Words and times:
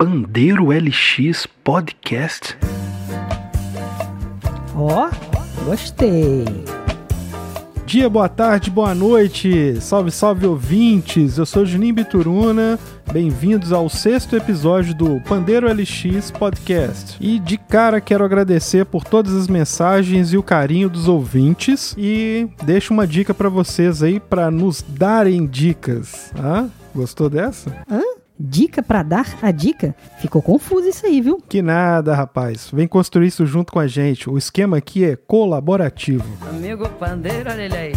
Pandeiro 0.00 0.68
LX 0.70 1.48
Podcast. 1.64 2.56
Ó, 4.76 5.10
gostei. 5.64 6.44
Dia, 7.84 8.08
boa 8.08 8.28
tarde, 8.28 8.70
boa 8.70 8.94
noite. 8.94 9.80
Salve, 9.80 10.12
salve 10.12 10.46
ouvintes. 10.46 11.36
Eu 11.36 11.44
sou 11.44 11.66
Juninho 11.66 11.96
Bituruna. 11.96 12.78
Bem-vindos 13.12 13.72
ao 13.72 13.88
sexto 13.88 14.36
episódio 14.36 14.94
do 14.94 15.20
Pandeiro 15.22 15.66
LX 15.66 16.30
Podcast. 16.30 17.16
E 17.20 17.40
de 17.40 17.58
cara 17.58 18.00
quero 18.00 18.24
agradecer 18.24 18.86
por 18.86 19.02
todas 19.02 19.34
as 19.34 19.48
mensagens 19.48 20.32
e 20.32 20.38
o 20.38 20.44
carinho 20.44 20.88
dos 20.88 21.08
ouvintes 21.08 21.96
e 21.98 22.46
deixo 22.62 22.94
uma 22.94 23.04
dica 23.04 23.34
para 23.34 23.48
vocês 23.48 24.00
aí 24.00 24.20
para 24.20 24.48
nos 24.48 24.80
darem 24.80 25.44
dicas. 25.44 26.30
Ah, 26.36 26.68
gostou 26.94 27.28
dessa? 27.28 27.76
Hã? 27.90 28.17
Dica 28.40 28.82
pra 28.82 29.02
dar 29.02 29.26
a 29.42 29.50
dica? 29.50 29.96
Ficou 30.20 30.40
confuso 30.40 30.88
isso 30.88 31.04
aí, 31.04 31.20
viu? 31.20 31.42
Que 31.48 31.60
nada, 31.60 32.14
rapaz. 32.14 32.70
Vem 32.72 32.86
construir 32.86 33.26
isso 33.26 33.44
junto 33.44 33.72
com 33.72 33.80
a 33.80 33.88
gente. 33.88 34.30
O 34.30 34.38
esquema 34.38 34.76
aqui 34.76 35.04
é 35.04 35.16
colaborativo. 35.16 36.24
Amigo 36.48 36.88
pandeiro, 36.90 37.50
olha 37.50 37.62
ele 37.62 37.76
aí. 37.76 37.92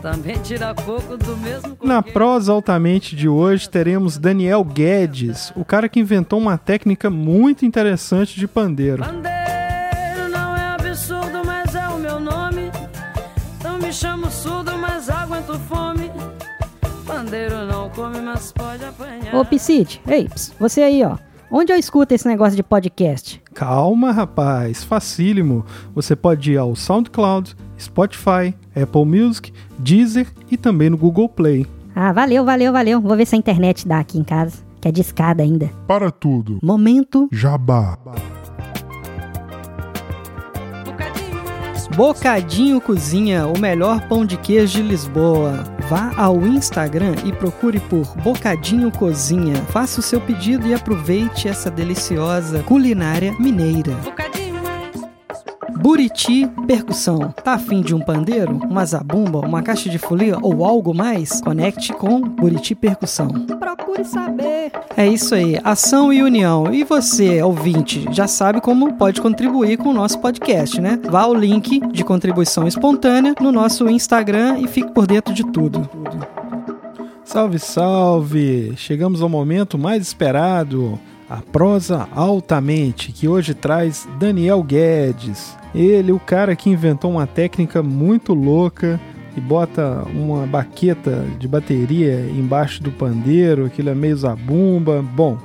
Também 0.00 0.36
tira 0.42 0.74
pouco 0.74 1.16
do 1.16 1.36
mesmo 1.36 1.76
Na 1.84 2.02
prosa 2.02 2.52
altamente 2.52 3.14
de 3.14 3.28
hoje 3.28 3.68
teremos 3.68 4.18
Daniel 4.18 4.64
Guedes, 4.64 5.52
o 5.54 5.64
cara 5.64 5.88
que 5.88 6.00
inventou 6.00 6.40
uma 6.40 6.58
técnica 6.58 7.08
muito 7.10 7.64
interessante 7.64 8.40
de 8.40 8.48
pandeiro. 8.48 9.04
Pandeiro 9.04 10.28
não 10.30 10.56
é 10.56 10.74
absurdo, 10.74 11.42
mas 11.44 11.74
é 11.74 11.86
o 11.88 11.98
meu 11.98 12.18
nome. 12.18 12.72
Não 13.62 13.78
me 13.78 13.92
chamo 13.92 14.30
surdo, 14.30 14.76
mas 14.78 15.08
aguento 15.08 15.58
fome. 15.68 16.10
Pandeiro 17.06 17.66
não 17.66 17.71
come, 17.94 18.20
mas 18.20 18.52
pode 18.52 18.84
apanhar. 18.84 19.34
Ô, 19.34 19.44
Piscite, 19.44 20.00
ei, 20.06 20.28
ps, 20.28 20.54
você 20.58 20.82
aí, 20.82 21.04
ó. 21.04 21.16
Onde 21.50 21.70
eu 21.70 21.76
escuto 21.76 22.14
esse 22.14 22.26
negócio 22.26 22.56
de 22.56 22.62
podcast? 22.62 23.42
Calma, 23.54 24.10
rapaz, 24.10 24.82
facílimo. 24.82 25.66
Você 25.94 26.16
pode 26.16 26.52
ir 26.52 26.56
ao 26.56 26.74
SoundCloud, 26.74 27.54
Spotify, 27.78 28.54
Apple 28.74 29.04
Music, 29.04 29.52
Deezer 29.78 30.26
e 30.50 30.56
também 30.56 30.88
no 30.88 30.96
Google 30.96 31.28
Play. 31.28 31.66
Ah, 31.94 32.10
valeu, 32.10 32.42
valeu, 32.42 32.72
valeu. 32.72 33.00
Vou 33.02 33.16
ver 33.16 33.26
se 33.26 33.34
a 33.34 33.38
internet 33.38 33.86
dá 33.86 33.98
aqui 33.98 34.18
em 34.18 34.24
casa, 34.24 34.62
que 34.80 34.88
é 34.88 34.92
discada 34.92 35.42
ainda. 35.42 35.70
Para 35.86 36.10
tudo. 36.10 36.58
Momento 36.62 37.28
Jabá. 37.30 37.98
Bocadinho 41.94 42.80
Cozinha, 42.80 43.46
o 43.46 43.58
melhor 43.58 44.00
pão 44.08 44.24
de 44.24 44.38
queijo 44.38 44.78
de 44.78 44.82
Lisboa. 44.82 45.62
Vá 45.90 46.10
ao 46.16 46.40
Instagram 46.46 47.14
e 47.22 47.32
procure 47.32 47.78
por 47.80 48.16
Bocadinho 48.16 48.90
Cozinha. 48.90 49.56
Faça 49.68 50.00
o 50.00 50.02
seu 50.02 50.18
pedido 50.18 50.66
e 50.66 50.72
aproveite 50.72 51.48
essa 51.48 51.70
deliciosa 51.70 52.62
culinária 52.62 53.32
mineira. 53.38 53.92
Bocadinho. 54.04 54.41
Buriti 55.78 56.46
Percussão. 56.66 57.32
Tá 57.42 57.54
afim 57.54 57.80
de 57.80 57.94
um 57.94 58.00
pandeiro, 58.00 58.60
uma 58.68 58.84
zabumba, 58.84 59.40
uma 59.40 59.62
caixa 59.62 59.88
de 59.88 59.98
folia 59.98 60.36
ou 60.40 60.64
algo 60.64 60.94
mais? 60.94 61.40
Conecte 61.40 61.92
com 61.92 62.20
Buriti 62.20 62.74
Percussão. 62.74 63.28
Procure 63.58 64.04
saber. 64.04 64.72
É 64.96 65.06
isso 65.06 65.34
aí, 65.34 65.58
ação 65.64 66.12
e 66.12 66.22
união. 66.22 66.72
E 66.72 66.84
você, 66.84 67.42
ouvinte, 67.42 68.06
já 68.10 68.26
sabe 68.26 68.60
como 68.60 68.94
pode 68.94 69.20
contribuir 69.20 69.76
com 69.76 69.90
o 69.90 69.94
nosso 69.94 70.18
podcast, 70.20 70.80
né? 70.80 70.98
Vá 71.08 71.22
ao 71.22 71.34
link 71.34 71.80
de 71.92 72.04
contribuição 72.04 72.66
espontânea 72.66 73.34
no 73.40 73.52
nosso 73.52 73.88
Instagram 73.88 74.58
e 74.58 74.66
fique 74.66 74.92
por 74.92 75.06
dentro 75.06 75.32
de 75.32 75.44
tudo. 75.44 75.88
Salve, 77.24 77.58
salve! 77.58 78.74
Chegamos 78.76 79.22
ao 79.22 79.28
momento 79.28 79.78
mais 79.78 80.02
esperado, 80.02 80.98
a 81.32 81.40
prosa 81.50 82.06
altamente, 82.14 83.10
que 83.10 83.26
hoje 83.26 83.54
traz 83.54 84.06
Daniel 84.18 84.62
Guedes. 84.62 85.56
Ele, 85.74 86.12
o 86.12 86.20
cara 86.20 86.54
que 86.54 86.68
inventou 86.68 87.12
uma 87.12 87.26
técnica 87.26 87.82
muito 87.82 88.34
louca 88.34 89.00
e 89.34 89.40
bota 89.40 90.02
uma 90.14 90.46
baqueta 90.46 91.24
de 91.38 91.48
bateria 91.48 92.20
embaixo 92.30 92.82
do 92.82 92.92
pandeiro, 92.92 93.64
aquilo 93.64 93.88
é 93.88 93.94
meio 93.94 94.16
zabumba. 94.16 95.02
Bom, 95.02 95.38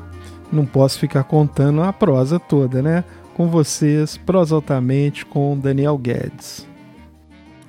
não 0.51 0.65
posso 0.65 0.99
ficar 0.99 1.23
contando 1.23 1.81
a 1.81 1.93
prosa 1.93 2.37
toda, 2.37 2.81
né? 2.81 3.05
Com 3.33 3.47
vocês, 3.47 4.17
prosa 4.17 4.55
altamente 4.55 5.25
com 5.25 5.57
Daniel 5.57 5.97
Guedes. 5.97 6.66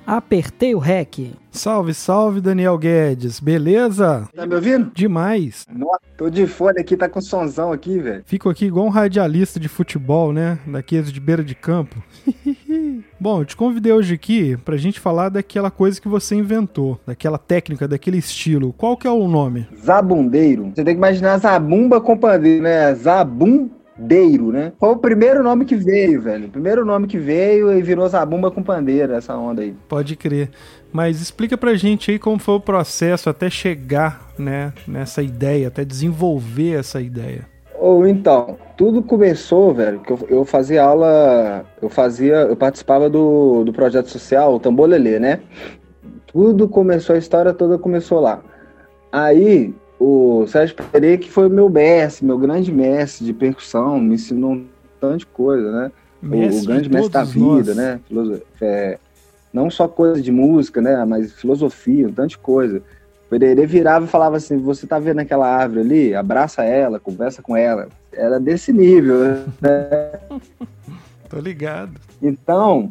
Apertei 0.09 0.73
o 0.73 0.79
REC. 0.79 1.33
Salve, 1.51 1.93
salve, 1.93 2.41
Daniel 2.41 2.79
Guedes, 2.79 3.39
beleza? 3.39 4.27
Tá 4.35 4.47
me 4.47 4.55
ouvindo? 4.55 4.89
Demais. 4.91 5.67
Nossa, 5.71 5.99
tô 6.17 6.31
de 6.31 6.47
fone 6.47 6.79
aqui, 6.81 6.97
tá 6.97 7.07
com 7.07 7.21
sonzão 7.21 7.71
aqui, 7.71 7.99
velho. 7.99 8.23
Fico 8.25 8.49
aqui 8.49 8.65
igual 8.65 8.87
um 8.87 8.89
radialista 8.89 9.59
de 9.59 9.67
futebol, 9.67 10.33
né? 10.33 10.57
Daqueles 10.65 11.11
de 11.11 11.19
beira 11.19 11.43
de 11.43 11.53
campo. 11.53 12.01
Bom, 13.19 13.41
eu 13.41 13.45
te 13.45 13.55
convidei 13.55 13.93
hoje 13.93 14.15
aqui 14.15 14.57
pra 14.65 14.77
gente 14.77 14.99
falar 14.99 15.29
daquela 15.29 15.69
coisa 15.69 16.01
que 16.01 16.07
você 16.07 16.33
inventou, 16.33 16.99
daquela 17.05 17.37
técnica, 17.37 17.87
daquele 17.87 18.17
estilo. 18.17 18.73
Qual 18.73 18.97
que 18.97 19.05
é 19.05 19.11
o 19.11 19.27
nome? 19.27 19.67
Zabundeiro. 19.79 20.71
Você 20.73 20.83
tem 20.83 20.95
que 20.95 20.99
imaginar 20.99 21.37
zabumba 21.37 22.01
com 22.01 22.17
pandeiro, 22.17 22.63
né? 22.63 22.95
Zabundeiro, 23.99 24.51
né? 24.51 24.71
Foi 24.79 24.89
o 24.89 24.97
primeiro 24.97 25.43
nome 25.43 25.65
que 25.65 25.75
veio, 25.75 26.21
velho. 26.21 26.47
O 26.47 26.49
primeiro 26.49 26.85
nome 26.85 27.07
que 27.07 27.17
veio 27.17 27.71
e 27.71 27.81
virou 27.81 28.07
zabumba 28.07 28.49
com 28.49 28.63
pandeiro, 28.63 29.13
essa 29.13 29.35
onda 29.35 29.61
aí. 29.61 29.75
Pode 29.87 30.15
crer. 30.15 30.49
Mas 30.91 31.21
explica 31.21 31.57
pra 31.57 31.75
gente 31.75 32.11
aí 32.11 32.17
como 32.17 32.39
foi 32.39 32.55
o 32.55 32.59
processo 32.59 33.29
até 33.29 33.49
chegar, 33.49 34.31
né, 34.39 34.73
nessa 34.87 35.21
ideia, 35.21 35.67
até 35.67 35.83
desenvolver 35.85 36.79
essa 36.79 37.01
ideia. 37.01 37.45
Ou 37.77 38.07
então, 38.07 38.57
tudo 38.75 39.03
começou, 39.03 39.73
velho, 39.73 39.99
que 39.99 40.11
eu, 40.11 40.19
eu 40.29 40.45
fazia 40.45 40.83
aula, 40.83 41.63
eu 41.81 41.89
fazia, 41.89 42.35
eu 42.35 42.55
participava 42.55 43.09
do, 43.09 43.63
do 43.63 43.71
projeto 43.71 44.07
social, 44.07 44.55
o 44.55 44.59
Tambolelê, 44.59 45.19
né? 45.19 45.41
Tudo 46.27 46.67
começou, 46.67 47.15
a 47.15 47.19
história 47.19 47.53
toda 47.53 47.77
começou 47.77 48.19
lá. 48.19 48.41
Aí, 49.11 49.73
o 49.99 50.45
Sérgio 50.47 50.75
Pereira, 50.75 51.17
que 51.17 51.29
foi 51.29 51.47
o 51.47 51.49
meu 51.49 51.69
mestre, 51.69 52.25
meu 52.25 52.37
grande 52.37 52.71
mestre 52.71 53.25
de 53.25 53.33
percussão, 53.33 53.99
me 53.99 54.15
ensinou 54.15 54.53
um 54.53 54.65
tanto 54.99 55.17
de 55.19 55.25
coisa, 55.27 55.71
né? 55.71 55.91
O- 56.23 56.27
Mestre 56.27 56.57
o 56.57 56.61
de 56.61 56.67
grande 56.67 56.89
mestre 56.89 57.13
da 57.13 57.23
vida, 57.23 57.73
nós. 57.73 57.75
né? 57.75 57.99
É, 58.61 58.97
não 59.53 59.69
só 59.69 59.87
coisa 59.87 60.21
de 60.21 60.31
música, 60.31 60.81
né? 60.81 61.03
Mas 61.05 61.31
filosofia, 61.33 62.07
um 62.07 62.11
tanto 62.13 62.29
de 62.29 62.37
coisa. 62.37 62.77
O 63.25 63.29
Pereira 63.29 63.65
virava 63.65 64.05
e 64.05 64.07
falava 64.09 64.37
assim: 64.37 64.57
você 64.57 64.85
tá 64.87 64.99
vendo 64.99 65.19
aquela 65.19 65.47
árvore 65.47 65.81
ali? 65.81 66.15
Abraça 66.15 66.63
ela, 66.63 66.99
conversa 66.99 67.41
com 67.41 67.55
ela. 67.55 67.87
Era 68.11 68.39
desse 68.39 68.73
nível, 68.73 69.19
né? 69.23 69.43
Tô 71.29 71.39
ligado. 71.39 71.91
Então, 72.21 72.89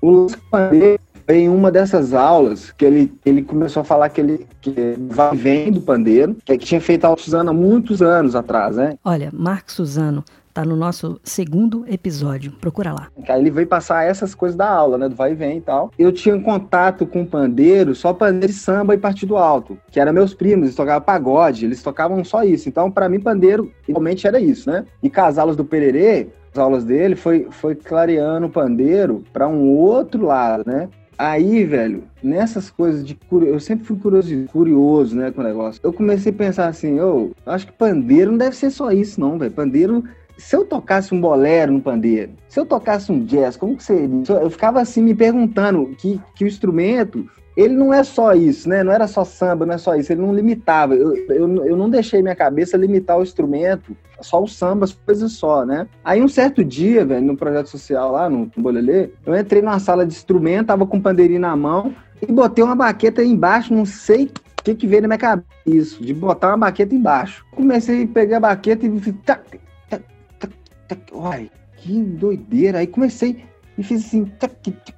o 0.00 0.10
Lúcio 0.10 0.38
foi 0.50 0.98
em 1.28 1.48
uma 1.48 1.70
dessas 1.70 2.14
aulas 2.14 2.70
que 2.70 2.84
ele, 2.84 3.12
ele 3.24 3.42
começou 3.42 3.82
a 3.82 3.84
falar 3.84 4.08
que 4.08 4.20
ele 4.20 4.46
que 4.60 4.94
vai 5.08 5.34
e 5.34 5.36
vem 5.36 5.72
do 5.72 5.80
pandeiro, 5.80 6.36
que, 6.44 6.56
que 6.56 6.66
tinha 6.66 6.80
feito 6.80 7.04
aula 7.04 7.18
Suzana 7.18 7.50
há 7.50 7.54
muitos 7.54 8.00
anos 8.00 8.34
atrás, 8.34 8.76
né? 8.76 8.96
Olha, 9.04 9.30
Marcos 9.32 9.74
Suzano 9.74 10.24
tá 10.58 10.64
no 10.64 10.74
nosso 10.74 11.20
segundo 11.22 11.84
episódio. 11.86 12.50
Procura 12.52 12.92
lá. 12.92 13.08
Aí 13.28 13.40
ele 13.40 13.50
veio 13.50 13.66
passar 13.66 14.04
essas 14.04 14.34
coisas 14.34 14.56
da 14.56 14.68
aula, 14.68 14.98
né? 14.98 15.08
Do 15.08 15.14
vai 15.14 15.30
e 15.30 15.34
vem 15.34 15.58
e 15.58 15.60
tal. 15.60 15.92
Eu 15.96 16.10
tinha 16.10 16.36
contato 16.40 17.06
com 17.06 17.24
pandeiro, 17.24 17.94
só 17.94 18.12
pandeiro 18.12 18.48
de 18.48 18.58
samba 18.58 18.94
e 18.94 18.98
partido 18.98 19.36
alto, 19.36 19.78
que 19.90 20.00
eram 20.00 20.12
meus 20.12 20.34
primos, 20.34 20.64
eles 20.64 20.74
tocavam 20.74 21.02
pagode, 21.02 21.64
eles 21.64 21.80
tocavam 21.80 22.24
só 22.24 22.42
isso. 22.42 22.68
Então, 22.68 22.90
pra 22.90 23.08
mim, 23.08 23.20
pandeiro 23.20 23.70
realmente 23.86 24.26
era 24.26 24.40
isso, 24.40 24.68
né? 24.68 24.84
E 25.00 25.12
as 25.14 25.38
aulas 25.38 25.54
do 25.54 25.64
Pererê, 25.64 26.26
as 26.52 26.58
aulas 26.58 26.84
dele, 26.84 27.14
foi, 27.14 27.46
foi 27.50 27.76
clareando 27.76 28.46
o 28.46 28.50
pandeiro 28.50 29.22
pra 29.32 29.46
um 29.46 29.68
outro 29.68 30.26
lado, 30.26 30.64
né? 30.66 30.88
Aí, 31.18 31.64
velho, 31.64 32.04
nessas 32.22 32.70
coisas 32.70 33.04
de 33.04 33.16
curioso, 33.16 33.54
eu 33.54 33.60
sempre 33.60 33.84
fui 33.84 33.98
curioso, 33.98 34.46
curioso, 34.52 35.16
né, 35.16 35.32
com 35.32 35.40
o 35.40 35.44
negócio. 35.44 35.80
Eu 35.82 35.92
comecei 35.92 36.30
a 36.30 36.34
pensar 36.34 36.68
assim, 36.68 36.96
eu 36.96 37.32
acho 37.44 37.66
que 37.66 37.72
pandeiro 37.72 38.30
não 38.30 38.38
deve 38.38 38.54
ser 38.54 38.70
só 38.70 38.92
isso, 38.92 39.20
não, 39.20 39.36
velho. 39.36 39.50
Pandeiro 39.50 40.04
se 40.38 40.54
eu 40.54 40.64
tocasse 40.64 41.12
um 41.12 41.20
bolero 41.20 41.72
no 41.72 41.80
pandeiro, 41.80 42.30
se 42.48 42.60
eu 42.60 42.64
tocasse 42.64 43.10
um 43.10 43.24
jazz, 43.24 43.56
como 43.56 43.76
que 43.76 43.82
seria? 43.82 44.08
Eu 44.40 44.48
ficava 44.48 44.80
assim 44.80 45.02
me 45.02 45.12
perguntando 45.12 45.86
que, 45.98 46.20
que 46.36 46.44
instrumento, 46.44 47.28
ele 47.58 47.74
não 47.74 47.92
é 47.92 48.04
só 48.04 48.34
isso, 48.34 48.68
né? 48.68 48.84
Não 48.84 48.92
era 48.92 49.08
só 49.08 49.24
samba, 49.24 49.66
não 49.66 49.74
é 49.74 49.78
só 49.78 49.96
isso, 49.96 50.12
ele 50.12 50.20
não 50.20 50.32
limitava. 50.32 50.94
Eu, 50.94 51.16
eu, 51.28 51.66
eu 51.66 51.76
não 51.76 51.90
deixei 51.90 52.22
minha 52.22 52.36
cabeça 52.36 52.76
limitar 52.76 53.18
o 53.18 53.22
instrumento, 53.24 53.96
só 54.20 54.40
o 54.40 54.46
samba, 54.46 54.84
as 54.84 54.92
coisas 54.92 55.32
só, 55.32 55.66
né? 55.66 55.88
Aí 56.04 56.22
um 56.22 56.28
certo 56.28 56.64
dia, 56.64 57.04
velho, 57.04 57.26
no 57.26 57.36
projeto 57.36 57.66
social 57.66 58.12
lá, 58.12 58.30
no 58.30 58.48
Bolelê, 58.56 59.10
eu 59.26 59.36
entrei 59.36 59.60
numa 59.60 59.80
sala 59.80 60.06
de 60.06 60.14
instrumento, 60.14 60.68
tava 60.68 60.86
com 60.86 60.98
um 60.98 61.02
pandeirinho 61.02 61.40
na 61.40 61.56
mão 61.56 61.92
e 62.22 62.30
botei 62.30 62.62
uma 62.62 62.76
baqueta 62.76 63.24
embaixo, 63.24 63.74
não 63.74 63.84
sei 63.84 64.26
o 64.60 64.62
que, 64.62 64.76
que 64.76 64.86
veio 64.86 65.02
na 65.02 65.08
minha 65.08 65.18
cabeça, 65.18 65.48
isso, 65.66 66.00
de 66.00 66.14
botar 66.14 66.50
uma 66.50 66.58
baqueta 66.58 66.94
embaixo. 66.94 67.44
Comecei 67.50 68.04
a 68.04 68.06
pegar 68.06 68.36
a 68.36 68.40
baqueta 68.40 68.86
e 68.86 69.12
tac, 69.26 69.58
tac, 69.90 70.04
tac, 70.38 70.52
tac, 70.86 71.00
uai, 71.12 71.50
que 71.76 72.00
doideira. 72.04 72.78
Aí 72.78 72.86
comecei 72.86 73.42
e 73.76 73.82
fiz 73.82 74.06
assim, 74.06 74.26
tac, 74.26 74.54
tac. 74.62 74.97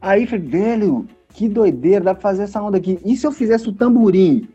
Aí 0.00 0.26
falei, 0.26 0.44
velho, 0.44 1.06
que 1.32 1.48
doideira, 1.48 2.04
dá 2.04 2.14
pra 2.14 2.22
fazer 2.22 2.44
essa 2.44 2.62
onda 2.62 2.78
aqui. 2.78 2.98
E 3.04 3.16
se 3.16 3.26
eu 3.26 3.32
fizesse 3.32 3.68
o 3.68 3.72
tamborim? 3.72 4.48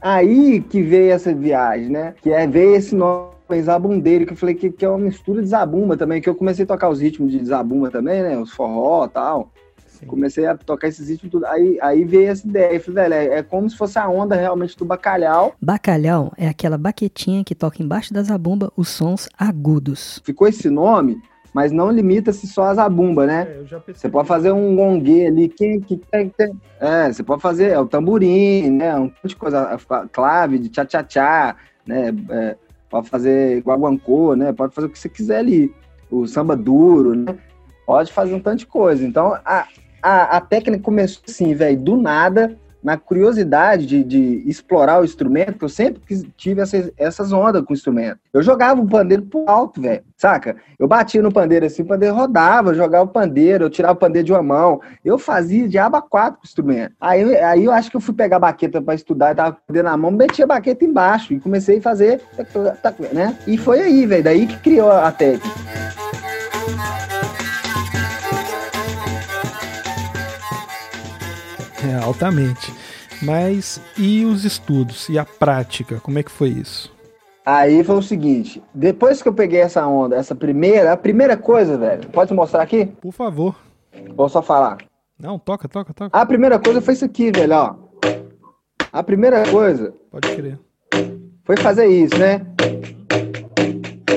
Aí 0.00 0.60
que 0.60 0.82
veio 0.82 1.12
essa 1.12 1.34
viagem, 1.34 1.88
né? 1.88 2.14
Que 2.22 2.30
é 2.30 2.46
veio 2.46 2.76
esse 2.76 2.94
nome 2.94 3.34
zabumbeiro, 3.62 4.26
que 4.26 4.32
eu 4.32 4.36
falei 4.36 4.54
que, 4.54 4.70
que 4.70 4.84
é 4.84 4.88
uma 4.88 4.98
mistura 4.98 5.42
de 5.42 5.48
zabumba 5.48 5.96
também, 5.96 6.20
que 6.20 6.28
eu 6.28 6.34
comecei 6.34 6.64
a 6.64 6.68
tocar 6.68 6.88
os 6.88 7.00
ritmos 7.00 7.32
de 7.32 7.44
zabumba 7.44 7.90
também, 7.90 8.22
né? 8.22 8.38
Os 8.38 8.52
forró 8.52 9.06
e 9.06 9.08
tal. 9.08 9.50
Sim. 9.86 10.06
Comecei 10.06 10.46
a 10.46 10.56
tocar 10.56 10.88
esses 10.88 11.08
ritmos 11.08 11.30
tudo. 11.30 11.46
Aí, 11.46 11.78
aí 11.80 12.04
veio 12.04 12.28
essa 12.28 12.46
ideia. 12.46 12.74
Eu 12.74 12.80
falei, 12.80 13.08
velho, 13.08 13.14
é, 13.14 13.38
é, 13.38 13.42
como 13.42 13.68
se 13.68 13.76
fosse 13.76 13.98
a 13.98 14.08
onda 14.08 14.36
realmente 14.36 14.76
do 14.76 14.84
bacalhau. 14.84 15.54
Bacalhau 15.60 16.32
é 16.36 16.48
aquela 16.48 16.76
baquetinha 16.76 17.42
que 17.42 17.54
toca 17.54 17.82
embaixo 17.82 18.12
da 18.12 18.22
zabumba 18.22 18.70
os 18.76 18.88
sons 18.88 19.28
agudos. 19.38 20.20
Ficou 20.22 20.46
esse 20.46 20.68
nome 20.68 21.20
mas 21.56 21.72
não 21.72 21.90
limita-se 21.90 22.46
só 22.46 22.64
a 22.64 22.74
zabumba, 22.74 23.24
né? 23.24 23.48
É, 23.48 23.94
você 23.94 24.10
pode 24.10 24.28
fazer 24.28 24.52
um 24.52 24.76
gongue 24.76 25.24
ali, 25.24 25.48
quem 25.48 25.80
que 25.80 25.96
tem, 25.96 26.28
tem, 26.28 26.52
É, 26.78 27.10
você 27.10 27.22
pode 27.22 27.40
fazer 27.40 27.70
é, 27.70 27.80
o 27.80 27.86
tamborim, 27.86 28.72
né? 28.72 28.94
Um 28.94 29.04
monte 29.04 29.28
de 29.28 29.36
coisa, 29.36 29.74
clave 30.12 30.58
de 30.58 30.68
tchá-tchá-tchá, 30.68 31.56
né? 31.86 32.14
É, 32.28 32.56
pode 32.90 33.08
fazer 33.08 33.62
guaguancô, 33.62 34.36
né? 34.36 34.52
Pode 34.52 34.74
fazer 34.74 34.86
o 34.86 34.90
que 34.90 34.98
você 34.98 35.08
quiser 35.08 35.38
ali. 35.38 35.74
O 36.10 36.26
samba 36.26 36.54
duro, 36.54 37.14
né? 37.14 37.38
Pode 37.86 38.12
fazer 38.12 38.34
um 38.34 38.40
tanto 38.40 38.58
de 38.58 38.66
coisa. 38.66 39.02
Então, 39.02 39.32
a, 39.42 39.66
a, 40.02 40.36
a 40.36 40.40
técnica 40.42 40.84
começou 40.84 41.22
assim, 41.26 41.54
velho, 41.54 41.80
do 41.80 41.96
nada 41.96 42.54
na 42.86 42.96
curiosidade 42.96 43.84
de, 43.84 44.04
de, 44.04 44.48
explorar 44.48 45.00
o 45.00 45.04
instrumento, 45.04 45.58
que 45.58 45.64
eu 45.64 45.68
sempre 45.68 46.00
tive 46.36 46.60
essas, 46.60 46.92
essas 46.96 47.32
ondas 47.32 47.64
com 47.64 47.72
o 47.72 47.76
instrumento. 47.76 48.20
Eu 48.32 48.40
jogava 48.44 48.80
o 48.80 48.86
pandeiro 48.86 49.24
pro 49.24 49.50
alto, 49.50 49.82
velho, 49.82 50.04
saca? 50.16 50.54
Eu 50.78 50.86
batia 50.86 51.20
no 51.20 51.32
pandeiro 51.32 51.66
assim, 51.66 51.82
o 51.82 51.86
pandeiro 51.86 52.14
rodava, 52.14 52.70
eu 52.70 52.74
jogava 52.76 53.02
o 53.02 53.08
pandeiro, 53.08 53.64
eu 53.64 53.70
tirava 53.70 53.94
o 53.94 53.96
pandeiro 53.96 54.26
de 54.26 54.32
uma 54.32 54.42
mão. 54.42 54.80
Eu 55.04 55.18
fazia 55.18 55.68
de 55.68 55.76
aba 55.76 56.00
quatro 56.00 56.38
com 56.38 56.44
o 56.44 56.46
instrumento. 56.46 56.94
Aí, 57.00 57.36
aí 57.38 57.64
eu 57.64 57.72
acho 57.72 57.90
que 57.90 57.96
eu 57.96 58.00
fui 58.00 58.14
pegar 58.14 58.36
a 58.36 58.38
baqueta 58.38 58.80
para 58.80 58.94
estudar, 58.94 59.32
eu 59.32 59.34
tava 59.34 59.52
com 59.52 59.58
o 59.58 59.66
pandeiro 59.66 59.88
na 59.88 59.96
mão, 59.96 60.12
metia 60.12 60.44
a 60.44 60.48
baqueta 60.48 60.84
embaixo 60.84 61.32
e 61.32 61.40
comecei 61.40 61.78
a 61.78 61.82
fazer, 61.82 62.20
né? 63.12 63.36
E 63.48 63.58
foi 63.58 63.80
aí, 63.80 64.06
velho, 64.06 64.22
daí 64.22 64.46
que 64.46 64.58
criou 64.58 64.92
a 64.92 65.10
técnica. 65.10 66.05
Altamente. 72.02 72.72
Mas 73.22 73.80
e 73.96 74.24
os 74.24 74.44
estudos 74.44 75.08
e 75.08 75.18
a 75.18 75.24
prática? 75.24 76.00
Como 76.00 76.18
é 76.18 76.22
que 76.22 76.30
foi 76.30 76.50
isso? 76.50 76.94
Aí 77.44 77.84
foi 77.84 77.96
o 77.96 78.02
seguinte, 78.02 78.60
depois 78.74 79.22
que 79.22 79.28
eu 79.28 79.32
peguei 79.32 79.60
essa 79.60 79.86
onda, 79.86 80.16
essa 80.16 80.34
primeira, 80.34 80.92
a 80.92 80.96
primeira 80.96 81.36
coisa, 81.36 81.78
velho, 81.78 82.08
pode 82.08 82.34
mostrar 82.34 82.62
aqui? 82.62 82.86
Por 83.00 83.12
favor. 83.12 83.54
Vou 84.16 84.28
só 84.28 84.42
falar. 84.42 84.78
Não, 85.18 85.38
toca, 85.38 85.68
toca, 85.68 85.94
toca. 85.94 86.18
A 86.18 86.26
primeira 86.26 86.58
coisa 86.58 86.80
foi 86.80 86.94
isso 86.94 87.04
aqui, 87.04 87.30
velho, 87.30 87.54
ó. 87.54 87.74
A 88.92 89.02
primeira 89.02 89.48
coisa. 89.48 89.94
Pode 90.10 90.34
crer. 90.34 90.58
Foi 91.44 91.56
fazer 91.56 91.86
isso, 91.86 92.18
né? 92.18 92.44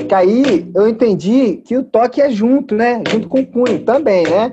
Que 0.08 0.14
aí 0.14 0.68
eu 0.74 0.88
entendi 0.88 1.62
que 1.64 1.78
o 1.78 1.84
toque 1.84 2.20
é 2.20 2.28
junto, 2.30 2.74
né? 2.74 3.00
Junto 3.08 3.28
com 3.28 3.40
o 3.40 3.46
punho 3.46 3.84
também, 3.84 4.24
né? 4.24 4.50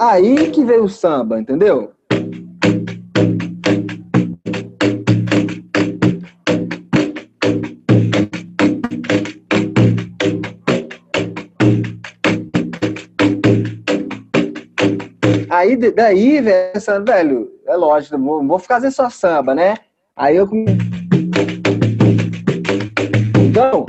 Aí 0.00 0.52
que 0.52 0.64
veio 0.64 0.84
o 0.84 0.88
samba, 0.88 1.40
entendeu? 1.40 1.92
Aí 15.50 15.76
daí, 15.76 16.40
velho, 16.40 17.04
velho, 17.04 17.50
é 17.66 17.74
lógico, 17.74 18.16
não 18.16 18.46
vou 18.46 18.60
fazer 18.60 18.92
só 18.92 19.10
samba, 19.10 19.52
né? 19.52 19.74
Aí 20.14 20.36
eu 20.36 20.48
então 23.44 23.84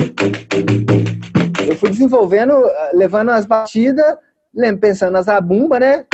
eu 1.68 1.76
fui 1.76 1.92
desenvolvendo, 1.92 2.54
levando 2.94 3.30
as 3.30 3.46
batidas 3.46 4.18
Lembro, 4.54 4.82
pensando 4.82 5.14
na 5.14 5.22
zabumba, 5.22 5.80
né? 5.80 6.06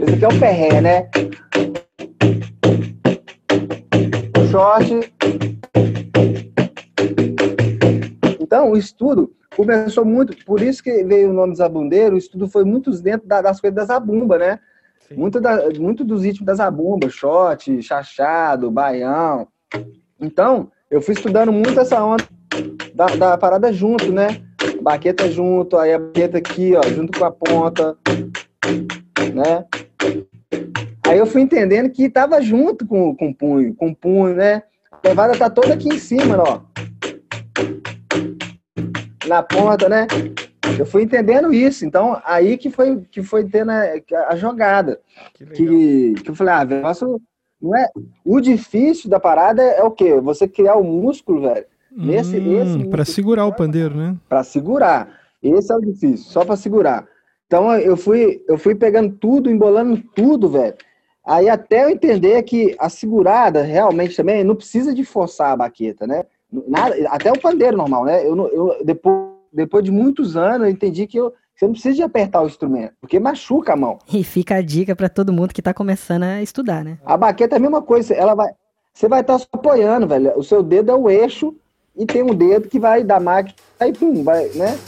Esse 0.00 0.14
aqui 0.14 0.24
é 0.24 0.28
o 0.28 0.38
perré, 0.38 0.80
né? 0.82 1.08
O 4.36 4.46
short. 4.50 5.12
Então, 8.38 8.72
o 8.72 8.76
estudo 8.76 9.32
começou 9.56 10.04
muito, 10.04 10.36
por 10.44 10.60
isso 10.60 10.82
que 10.82 11.02
veio 11.04 11.30
o 11.30 11.34
nome 11.34 11.56
Zabundeiro, 11.56 12.14
o 12.14 12.18
estudo 12.18 12.46
foi 12.48 12.64
muito 12.64 12.90
dentro 13.00 13.26
das 13.26 13.60
coisas 13.60 13.74
da 13.74 13.84
zabumba, 13.84 14.36
né? 14.36 14.60
Muito, 15.10 15.40
da, 15.40 15.70
muito 15.78 16.04
dos 16.04 16.22
ritmos 16.22 16.46
da 16.46 16.54
zabumba, 16.54 17.08
shot, 17.08 17.80
chachado, 17.80 18.70
baião. 18.70 19.48
Então, 20.20 20.70
eu 20.90 21.00
fui 21.00 21.14
estudando 21.14 21.50
muito 21.50 21.80
essa 21.80 22.04
onda 22.04 22.24
da, 22.94 23.06
da 23.06 23.38
parada 23.38 23.72
junto, 23.72 24.12
né? 24.12 24.42
Baqueta 24.82 25.30
junto, 25.30 25.76
aí 25.76 25.92
a 25.92 25.98
baqueta 25.98 26.38
aqui, 26.38 26.74
ó, 26.74 26.82
junto 26.82 27.18
com 27.18 27.24
a 27.24 27.30
ponta, 27.30 27.96
né? 29.34 29.64
Aí 31.06 31.18
eu 31.18 31.26
fui 31.26 31.40
entendendo 31.40 31.90
que 31.90 32.10
tava 32.10 32.40
junto 32.42 32.86
com, 32.86 33.14
com 33.14 33.30
o 33.30 33.34
punho, 33.34 33.74
com 33.74 33.88
o 33.90 33.96
punho, 33.96 34.34
né? 34.34 34.62
A 34.90 35.08
levada 35.08 35.38
tá 35.38 35.48
toda 35.48 35.74
aqui 35.74 35.88
em 35.88 35.98
cima, 35.98 36.36
ó. 36.38 36.60
Na 39.26 39.42
ponta, 39.42 39.88
né? 39.88 40.06
Eu 40.78 40.84
fui 40.84 41.02
entendendo 41.02 41.52
isso, 41.52 41.86
então 41.86 42.20
aí 42.24 42.58
que 42.58 42.70
foi 42.70 43.00
que 43.10 43.22
foi 43.22 43.44
tendo 43.44 43.70
a, 43.70 43.92
a 44.28 44.36
jogada. 44.36 45.00
Que, 45.34 45.46
que, 45.46 46.14
que, 46.22 46.30
eu 46.30 46.34
falei, 46.34 46.54
ah, 46.54 46.64
velho, 46.64 47.20
não 47.60 47.76
é. 47.76 47.88
O 48.24 48.40
difícil 48.40 49.08
da 49.08 49.18
parada 49.18 49.62
é, 49.62 49.78
é 49.78 49.82
o 49.82 49.90
quê? 49.90 50.20
Você 50.20 50.46
criar 50.46 50.76
o 50.76 50.84
músculo, 50.84 51.42
velho 51.42 51.66
Nesse, 51.98 52.38
hum, 52.38 52.88
para 52.88 53.04
segurar 53.04 53.46
o 53.46 53.52
pandeiro, 53.52 53.96
né? 53.96 54.16
Para 54.28 54.44
segurar. 54.44 55.08
Esse 55.42 55.72
é 55.72 55.74
o 55.74 55.80
difícil, 55.80 56.30
só 56.30 56.44
para 56.44 56.54
segurar. 56.54 57.04
Então 57.46 57.74
eu 57.74 57.96
fui, 57.96 58.44
eu 58.46 58.56
fui 58.56 58.74
pegando 58.74 59.16
tudo, 59.16 59.50
embolando 59.50 60.00
tudo, 60.14 60.48
velho. 60.48 60.74
Aí 61.26 61.48
até 61.48 61.84
eu 61.84 61.90
entender 61.90 62.40
que 62.44 62.76
a 62.78 62.88
segurada 62.88 63.62
realmente 63.62 64.14
também 64.14 64.44
não 64.44 64.54
precisa 64.54 64.94
de 64.94 65.04
forçar 65.04 65.50
a 65.50 65.56
baqueta, 65.56 66.06
né? 66.06 66.24
Nada, 66.50 66.94
até 67.08 67.32
o 67.32 67.40
pandeiro 67.40 67.76
normal, 67.76 68.04
né? 68.04 68.24
Eu, 68.24 68.36
eu 68.48 68.84
depois, 68.84 69.28
depois 69.52 69.84
de 69.84 69.90
muitos 69.90 70.36
anos 70.36 70.68
eu 70.68 70.72
entendi 70.72 71.06
que 71.06 71.18
eu, 71.18 71.34
você 71.54 71.66
não 71.66 71.72
precisa 71.72 71.96
de 71.96 72.02
apertar 72.02 72.42
o 72.42 72.46
instrumento, 72.46 72.94
porque 73.00 73.18
machuca 73.18 73.72
a 73.72 73.76
mão. 73.76 73.98
E 74.12 74.22
fica 74.22 74.54
a 74.54 74.62
dica 74.62 74.94
para 74.94 75.08
todo 75.08 75.32
mundo 75.32 75.52
que 75.52 75.60
está 75.60 75.74
começando 75.74 76.22
a 76.22 76.40
estudar, 76.42 76.84
né? 76.84 76.98
A 77.04 77.16
baqueta 77.16 77.56
é 77.56 77.58
a 77.58 77.60
mesma 77.60 77.82
coisa, 77.82 78.14
ela 78.14 78.34
vai, 78.34 78.50
você 78.94 79.08
vai 79.08 79.20
estar 79.20 79.38
tá 79.38 79.46
apoiando, 79.52 80.06
velho. 80.06 80.32
O 80.38 80.44
seu 80.44 80.62
dedo 80.62 80.92
é 80.92 80.94
o 80.94 81.10
eixo 81.10 81.56
e 81.98 82.06
tem 82.06 82.22
um 82.22 82.32
dedo 82.32 82.68
que 82.68 82.78
vai 82.78 83.02
da 83.02 83.18
máquina 83.18 83.54
e 83.80 83.92
pum, 83.92 84.22
vai, 84.22 84.48
né? 84.54 84.78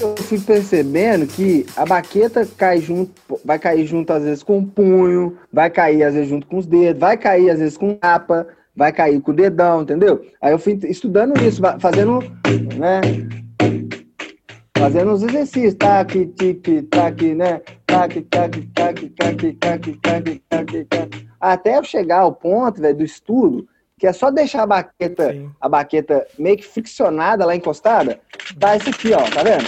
Eu 0.00 0.16
fui 0.16 0.38
percebendo 0.38 1.26
que 1.26 1.66
a 1.76 1.84
baqueta 1.84 2.46
cai 2.56 2.80
junto, 2.80 3.10
vai 3.44 3.58
cair 3.58 3.84
junto 3.84 4.12
às 4.12 4.22
vezes 4.22 4.44
com 4.44 4.60
o 4.60 4.66
punho, 4.66 5.36
vai 5.52 5.68
cair 5.68 6.04
às 6.04 6.14
vezes 6.14 6.28
junto 6.28 6.46
com 6.46 6.58
os 6.58 6.66
dedos, 6.66 7.00
vai 7.00 7.16
cair 7.16 7.50
às 7.50 7.58
vezes 7.58 7.76
com 7.76 7.96
capa, 7.96 8.46
vai 8.76 8.92
cair 8.92 9.20
com 9.20 9.32
o 9.32 9.34
dedão, 9.34 9.82
entendeu? 9.82 10.24
Aí 10.40 10.52
eu 10.52 10.58
fui 10.58 10.78
estudando 10.84 11.36
isso, 11.42 11.60
fazendo, 11.80 12.20
né? 12.76 13.00
Fazendo 14.76 15.10
os 15.10 15.24
exercícios, 15.24 15.74
tac, 15.74 16.14
tic, 16.36 16.88
tac, 16.88 17.34
né? 17.34 17.60
Tac, 17.88 18.20
tac, 18.30 18.60
tac, 18.74 19.08
tac, 19.16 19.52
tac, 19.54 19.92
tac, 20.02 20.42
tac, 20.50 20.84
tac. 20.84 21.28
Até 21.40 21.78
eu 21.78 21.82
chegar 21.82 22.18
ao 22.18 22.34
ponto, 22.34 22.82
velho, 22.82 22.98
do 22.98 23.02
estudo, 23.02 23.66
que 23.98 24.06
é 24.06 24.12
só 24.12 24.30
deixar 24.30 24.64
a 24.64 24.66
baqueta, 24.66 25.34
a 25.58 25.68
baqueta 25.70 26.26
meio 26.38 26.58
que 26.58 26.66
friccionada 26.66 27.46
lá 27.46 27.56
encostada, 27.56 28.20
dá 28.56 28.76
isso 28.76 28.90
aqui, 28.90 29.12
ó, 29.14 29.22
tá 29.22 29.42
vendo? 29.42 29.64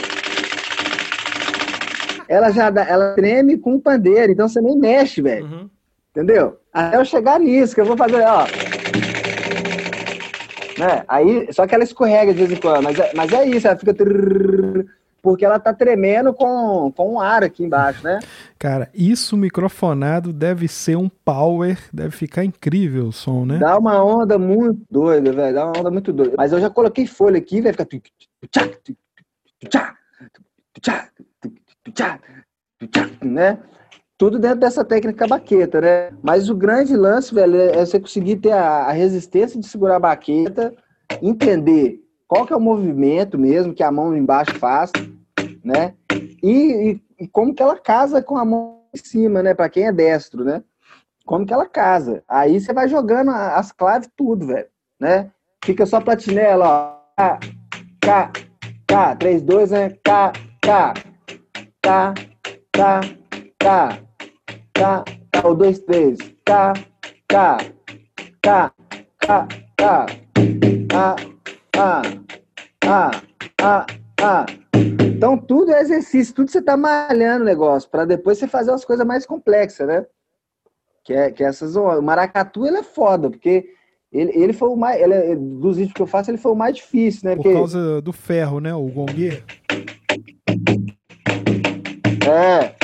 Ela 2.28 2.50
já 2.50 2.68
dá, 2.68 2.84
ela 2.84 3.14
treme 3.14 3.56
com 3.56 3.74
o 3.74 3.80
pandeiro, 3.80 4.30
então 4.30 4.48
você 4.48 4.60
nem 4.60 4.78
mexe, 4.78 5.22
velho. 5.22 5.46
Uhum. 5.46 5.70
Entendeu? 6.10 6.60
Até 6.72 6.98
eu 6.98 7.04
chegar 7.06 7.40
nisso, 7.40 7.74
que 7.74 7.80
eu 7.80 7.86
vou 7.86 7.96
fazer, 7.96 8.22
ó. 8.22 8.44
Né? 10.78 11.04
Aí, 11.08 11.48
só 11.52 11.66
que 11.66 11.74
ela 11.74 11.84
escorrega 11.84 12.34
de 12.34 12.38
vez 12.38 12.52
em 12.52 12.60
quando, 12.60 12.82
mas 12.82 12.98
é, 12.98 13.12
mas 13.14 13.32
é 13.32 13.46
isso, 13.46 13.66
ela 13.66 13.78
fica 13.78 13.94
porque 15.22 15.44
ela 15.44 15.58
tá 15.58 15.72
tremendo 15.72 16.32
com, 16.32 16.92
com 16.96 17.14
um 17.14 17.20
ar 17.20 17.44
aqui 17.44 17.64
embaixo, 17.64 18.02
né? 18.02 18.20
Cara, 18.58 18.88
isso 18.94 19.36
microfonado 19.36 20.32
deve 20.32 20.68
ser 20.68 20.96
um 20.96 21.08
power, 21.08 21.78
deve 21.92 22.10
ficar 22.10 22.44
incrível 22.44 23.06
o 23.06 23.12
som, 23.12 23.44
né? 23.44 23.58
Dá 23.58 23.78
uma 23.78 24.02
onda 24.02 24.38
muito 24.38 24.80
doida, 24.90 25.32
velho, 25.32 25.54
dá 25.54 25.66
uma 25.66 25.78
onda 25.78 25.90
muito 25.90 26.12
doida. 26.12 26.34
Mas 26.36 26.52
eu 26.52 26.60
já 26.60 26.70
coloquei 26.70 27.06
folha 27.06 27.38
aqui, 27.38 27.60
vai 27.60 27.72
ficar 27.72 27.86
né? 33.22 33.58
Tudo 34.16 34.38
dentro 34.38 34.60
dessa 34.60 34.84
técnica 34.84 35.26
baqueta, 35.26 35.80
né? 35.80 36.10
Mas 36.22 36.50
o 36.50 36.54
grande 36.54 36.94
lance, 36.94 37.34
velho, 37.34 37.56
é 37.56 37.84
você 37.84 37.98
conseguir 37.98 38.36
ter 38.36 38.52
a, 38.52 38.84
a 38.84 38.92
resistência 38.92 39.58
de 39.58 39.66
segurar 39.66 39.96
a 39.96 40.00
baqueta, 40.00 40.74
entender 41.22 42.00
qual 42.30 42.46
que 42.46 42.52
é 42.52 42.56
o 42.56 42.60
movimento 42.60 43.36
mesmo 43.36 43.74
que 43.74 43.82
a 43.82 43.90
mão 43.90 44.16
embaixo 44.16 44.56
faz, 44.60 44.92
né? 45.64 45.94
E, 46.40 46.92
e, 47.18 47.24
e 47.24 47.26
como 47.26 47.52
que 47.52 47.60
ela 47.60 47.76
casa 47.76 48.22
com 48.22 48.36
a 48.36 48.44
mão 48.44 48.84
em 48.94 48.98
cima, 48.98 49.42
né? 49.42 49.52
Para 49.52 49.68
quem 49.68 49.88
é 49.88 49.92
destro, 49.92 50.44
né? 50.44 50.62
Como 51.26 51.44
que 51.44 51.52
ela 51.52 51.66
casa. 51.66 52.22
Aí 52.28 52.60
você 52.60 52.72
vai 52.72 52.88
jogando 52.88 53.32
as 53.32 53.72
claves 53.72 54.08
tudo, 54.16 54.46
velho, 54.46 54.68
né? 55.00 55.32
Fica 55.64 55.84
só 55.84 56.00
platinela, 56.00 56.68
ó. 56.68 57.00
K, 57.16 57.40
K, 58.00 58.32
K, 58.86 59.16
3, 59.16 59.42
2, 59.42 59.70
né? 59.72 59.90
K, 60.04 60.32
K, 60.62 60.94
K, 61.82 62.14
K, 62.72 63.00
K, 63.58 64.02
K, 64.72 65.04
K, 65.32 65.48
o 65.48 65.54
2, 65.54 65.78
3, 65.80 66.18
K, 66.46 66.72
K, 67.26 67.56
K, 68.40 68.72
K, 69.18 69.48
K, 69.76 70.06
A, 70.94 71.39
A, 71.80 72.02
A, 72.84 73.10
A, 73.62 73.86
A. 74.20 74.46
Então 75.02 75.38
tudo 75.38 75.72
é 75.72 75.80
exercício, 75.80 76.34
tudo 76.34 76.50
você 76.50 76.60
tá 76.60 76.76
malhando 76.76 77.40
o 77.42 77.46
negócio, 77.46 77.88
para 77.88 78.04
depois 78.04 78.36
você 78.36 78.46
fazer 78.46 78.70
umas 78.70 78.84
coisas 78.84 79.06
mais 79.06 79.24
complexas, 79.24 79.88
né? 79.88 80.04
Que 81.02 81.14
é, 81.14 81.30
que 81.30 81.42
é 81.42 81.46
essas. 81.46 81.76
O 81.76 82.02
maracatu 82.02 82.66
ele 82.66 82.76
é 82.76 82.82
foda, 82.82 83.30
porque 83.30 83.64
ele, 84.12 84.30
ele 84.34 84.52
foi 84.52 84.68
o 84.68 84.76
mais. 84.76 85.00
Ele, 85.00 85.14
é, 85.14 85.34
dos 85.34 85.78
vídeos 85.78 85.94
que 85.94 86.02
eu 86.02 86.06
faço, 86.06 86.30
ele 86.30 86.36
foi 86.36 86.52
o 86.52 86.56
mais 86.56 86.76
difícil, 86.76 87.30
né? 87.30 87.34
Por 87.34 87.44
Porque, 87.44 87.56
causa 87.56 88.02
do 88.02 88.12
ferro, 88.12 88.60
né? 88.60 88.74
O 88.74 88.86
gongue. 88.86 89.42
é. 92.28 92.79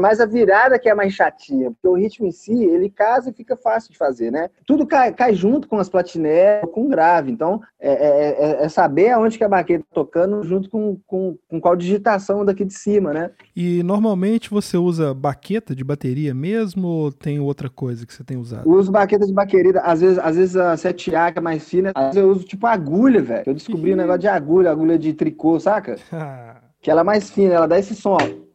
Mais 0.00 0.20
a 0.20 0.26
virada 0.26 0.78
que 0.78 0.88
é 0.88 0.94
mais 0.94 1.12
chatinha, 1.12 1.70
porque 1.70 1.86
o 1.88 1.94
ritmo 1.94 2.26
em 2.26 2.30
si, 2.30 2.52
ele 2.64 2.88
casa 2.90 3.30
e 3.30 3.32
fica 3.32 3.56
fácil 3.56 3.92
de 3.92 3.98
fazer, 3.98 4.30
né? 4.30 4.48
Tudo 4.66 4.86
cai, 4.86 5.12
cai 5.12 5.34
junto 5.34 5.68
com 5.68 5.78
as 5.78 5.88
platinelas, 5.88 6.70
com 6.72 6.88
grave. 6.88 7.30
Então, 7.30 7.60
é, 7.78 7.92
é- 7.92 8.44
é- 8.62 8.64
é 8.64 8.68
saber 8.68 9.10
aonde 9.10 9.38
que 9.38 9.44
a 9.44 9.48
baqueta 9.48 9.84
tá 9.84 9.94
tocando 9.94 10.42
junto 10.42 10.68
com, 10.70 10.98
com, 11.06 11.36
com 11.48 11.60
qual 11.60 11.76
digitação 11.76 12.44
daqui 12.44 12.64
de 12.64 12.74
cima, 12.74 13.12
né? 13.12 13.30
E 13.54 13.82
normalmente 13.82 14.50
você 14.50 14.76
usa 14.76 15.12
baqueta 15.14 15.74
de 15.74 15.84
bateria 15.84 16.34
mesmo 16.34 16.86
ou 16.88 17.12
tem 17.12 17.38
outra 17.40 17.68
coisa 17.68 18.06
que 18.06 18.12
você 18.14 18.24
tem 18.24 18.36
usado? 18.36 18.68
Eu 18.68 18.72
uso 18.78 18.90
baqueta 18.90 19.26
de 19.26 19.32
baquerida, 19.32 19.80
às 19.80 20.00
vezes, 20.00 20.18
às 20.18 20.36
vezes 20.36 20.56
a 20.56 20.74
7A 20.76 21.32
que 21.32 21.38
é 21.38 21.42
mais 21.42 21.64
fina, 21.64 21.92
às 21.94 22.14
vezes 22.14 22.22
eu 22.22 22.30
uso 22.30 22.44
tipo 22.44 22.66
agulha, 22.66 23.22
velho. 23.22 23.44
Eu 23.46 23.54
descobri 23.54 23.92
um 23.92 23.96
negócio 23.96 24.20
de 24.20 24.28
agulha, 24.28 24.70
agulha 24.70 24.98
de 24.98 25.12
tricô, 25.12 25.58
saca? 25.60 25.96
Que 26.82 26.90
ela 26.90 27.02
é 27.02 27.04
mais 27.04 27.30
fina, 27.30 27.52
ela 27.52 27.66
dá 27.68 27.78
esse 27.78 27.94
som, 27.94 28.12
ó. 28.12 28.49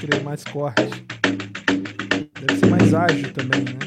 Criar 0.00 0.22
mais 0.24 0.42
corte. 0.44 0.82
Deve 2.40 2.58
ser 2.58 2.66
mais 2.70 2.94
ágil 2.94 3.32
também, 3.32 3.60
né? 3.64 3.78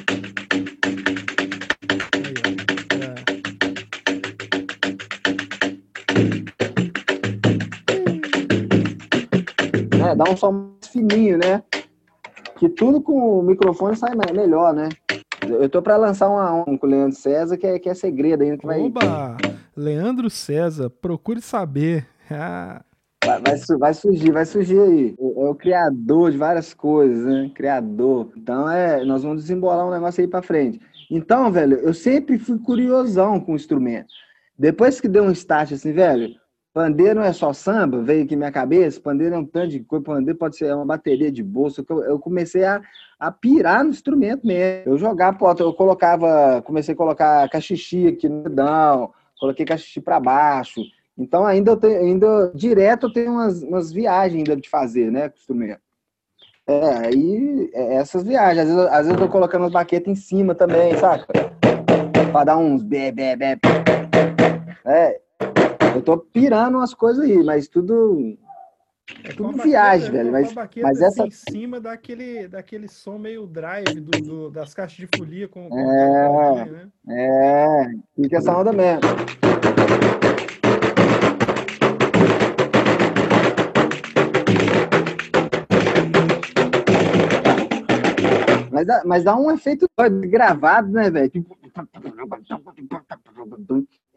Aí, 2.13 2.34
ó. 2.43 3.13
É. 9.93 9.98
né? 9.98 10.15
Dá 10.15 10.24
um 10.29 10.38
som 10.38 10.51
mais 10.51 10.88
fininho, 10.91 11.38
né? 11.38 11.63
Que 12.58 12.70
tudo 12.70 13.01
com 13.01 13.39
o 13.39 13.43
microfone 13.43 13.96
sai 13.96 14.15
me- 14.15 14.32
melhor, 14.34 14.74
né? 14.74 14.89
Eu 15.41 15.67
tô 15.70 15.82
pra 15.82 15.98
lançar 15.98 16.29
uma, 16.29 16.53
um 16.53 16.77
com 16.77 16.88
o 16.88 16.89
Leandro 16.89 17.17
César 17.17 17.58
que 17.58 17.67
é, 17.67 17.77
que 17.77 17.89
é 17.89 17.93
segredo 17.93 18.43
ainda, 18.43 18.58
que 18.58 18.65
vai, 18.65 18.79
Oba! 18.79 19.36
Leandro 19.75 20.29
César, 20.29 20.89
procure 20.89 21.41
saber. 21.41 22.08
Vai, 23.25 23.39
vai, 23.42 23.77
vai 23.80 23.94
surgir, 23.94 24.32
vai 24.32 24.46
surgir 24.46 24.80
aí. 24.80 25.15
É 25.18 25.50
o 25.50 25.56
criador 25.56 26.32
de 26.32 26.38
várias 26.38 26.74
coisas, 26.74 27.25
né? 27.25 27.50
Criador. 27.56 28.32
Então, 28.36 28.70
é, 28.70 29.03
nós 29.06 29.24
vamos 29.24 29.44
desembolar 29.44 29.88
um 29.88 29.92
negócio 29.92 30.22
aí 30.22 30.27
pra 30.27 30.42
frente. 30.42 30.82
Então, 31.10 31.51
velho, 31.51 31.77
eu 31.77 31.94
sempre 31.94 32.38
fui 32.38 32.60
curiosão 32.60 33.39
com 33.39 33.53
o 33.53 33.56
instrumento. 33.56 34.13
Depois 34.58 35.00
que 35.00 35.08
deu 35.08 35.24
um 35.24 35.32
start 35.32 35.72
assim, 35.72 35.94
velho, 35.94 36.36
pandeiro 36.74 37.20
não 37.20 37.24
é 37.24 37.32
só 37.32 37.53
samba, 37.53 38.01
veio 38.01 38.24
aqui 38.25 38.36
minha 38.36 38.51
cabeça, 38.51 39.00
pandeiro 39.00 39.36
é 39.36 39.38
um 39.38 39.46
tanto 39.46 39.70
de 39.70 39.80
coisa, 39.80 40.03
pandeiro 40.03 40.38
pode 40.38 40.58
ser 40.58 40.74
uma 40.74 40.86
bateria 40.86 41.32
de 41.32 41.44
bolsa. 41.44 41.84
Eu 41.88 42.03
eu 42.03 42.20
comecei 42.20 42.65
a, 42.65 42.82
a 43.20 43.32
pirar 43.32 43.84
no 43.84 43.89
instrumento 43.89 44.46
mesmo. 44.46 44.92
Eu 44.92 44.98
jogava, 44.98 45.38
pô, 45.38 45.51
eu 45.58 45.74
colocava, 45.74 46.62
comecei 46.63 46.94
a 46.94 46.98
colocar 46.98 47.50
cachixi 47.50 48.08
aqui 48.08 48.27
no 48.27 48.44
dedão, 48.44 49.13
coloquei 49.39 49.65
cachixi 49.65 50.01
para 50.01 50.20
baixo. 50.20 50.82
Então, 51.17 51.46
ainda, 51.46 51.72
eu 51.72 51.77
tenho, 51.77 52.00
ainda 52.01 52.51
direto 52.55 53.08
eu 53.08 53.13
tenho 53.13 53.32
umas, 53.32 53.62
umas 53.62 53.91
viagens 53.91 54.38
ainda 54.39 54.60
de 54.60 54.67
fazer, 54.70 55.12
né, 55.12 55.29
com 55.29 55.36
o 55.36 55.39
instrumento. 55.39 55.82
É, 56.65 56.93
aí, 57.08 57.70
é 57.74 57.96
essas 57.96 58.24
viagens. 58.24 58.60
Às 58.60 58.65
vezes, 58.67 58.82
eu- 58.82 58.89
às 58.89 58.98
vezes 59.05 59.12
eu 59.12 59.17
tô 59.27 59.29
colocando 59.29 59.65
as 59.65 59.72
baquetas 59.72 60.08
em 60.08 60.15
cima 60.15 60.55
também, 60.55 60.96
saca? 60.98 61.27
Pra 62.32 62.43
dar 62.43 62.58
uns 62.58 62.82
bé, 62.82 63.12
bé, 63.12 63.36
bé. 63.36 63.60
É, 64.86 65.20
eu 65.96 66.01
tô 66.01 66.17
pirando 66.17 66.75
umas 66.77 66.93
coisas 66.93 67.24
aí, 67.25 67.43
mas 67.43 67.67
tudo. 67.67 68.36
é 69.24 69.34
Tudo 69.34 69.51
viagem, 69.62 70.08
baqueta- 70.08 70.17
velho, 70.17 70.32
mas- 70.32 70.53
baqueta 70.53 70.88
mas 70.88 71.01
assim 71.01 71.22
essa- 71.22 71.27
em 71.27 71.32
cima 71.32 71.79
daquele, 71.79 72.48
daquele 72.48 72.88
som 72.88 73.17
meio 73.17 73.46
drive 73.46 74.00
do, 74.00 74.12
do- 74.22 74.50
das 74.50 74.74
caixas 74.74 74.98
de 74.98 75.17
folia 75.17 75.48
com, 75.48 75.70
com 75.70 75.79
É. 75.79 76.65
né? 76.65 76.88
É, 77.10 77.91
fica 78.15 78.38
essa 78.38 78.58
onda 78.58 78.72
mesmo. 78.74 79.01
Mas 88.84 88.88
dá, 88.88 89.02
mas 89.06 89.24
dá 89.24 89.36
um 89.36 89.52
efeito 89.52 89.88
gravado, 90.30 90.92
né, 90.92 91.10
velho? 91.10 91.30
Tipo... 91.30 91.58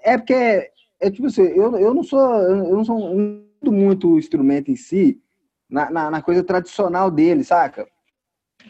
É 0.02 0.18
porque, 0.18 0.70
é 1.00 1.10
tipo 1.10 1.26
assim, 1.26 1.42
eu, 1.42 1.76
eu 1.76 1.94
não 1.94 2.02
sou, 2.02 2.20
eu 2.20 2.76
não 2.76 2.84
sou 2.84 2.96
um, 2.96 3.44
muito 3.64 4.12
o 4.12 4.18
instrumento 4.18 4.70
em 4.70 4.76
si, 4.76 5.20
na, 5.68 5.90
na, 5.90 6.10
na 6.10 6.22
coisa 6.22 6.42
tradicional 6.42 7.10
dele, 7.10 7.44
saca? 7.44 7.86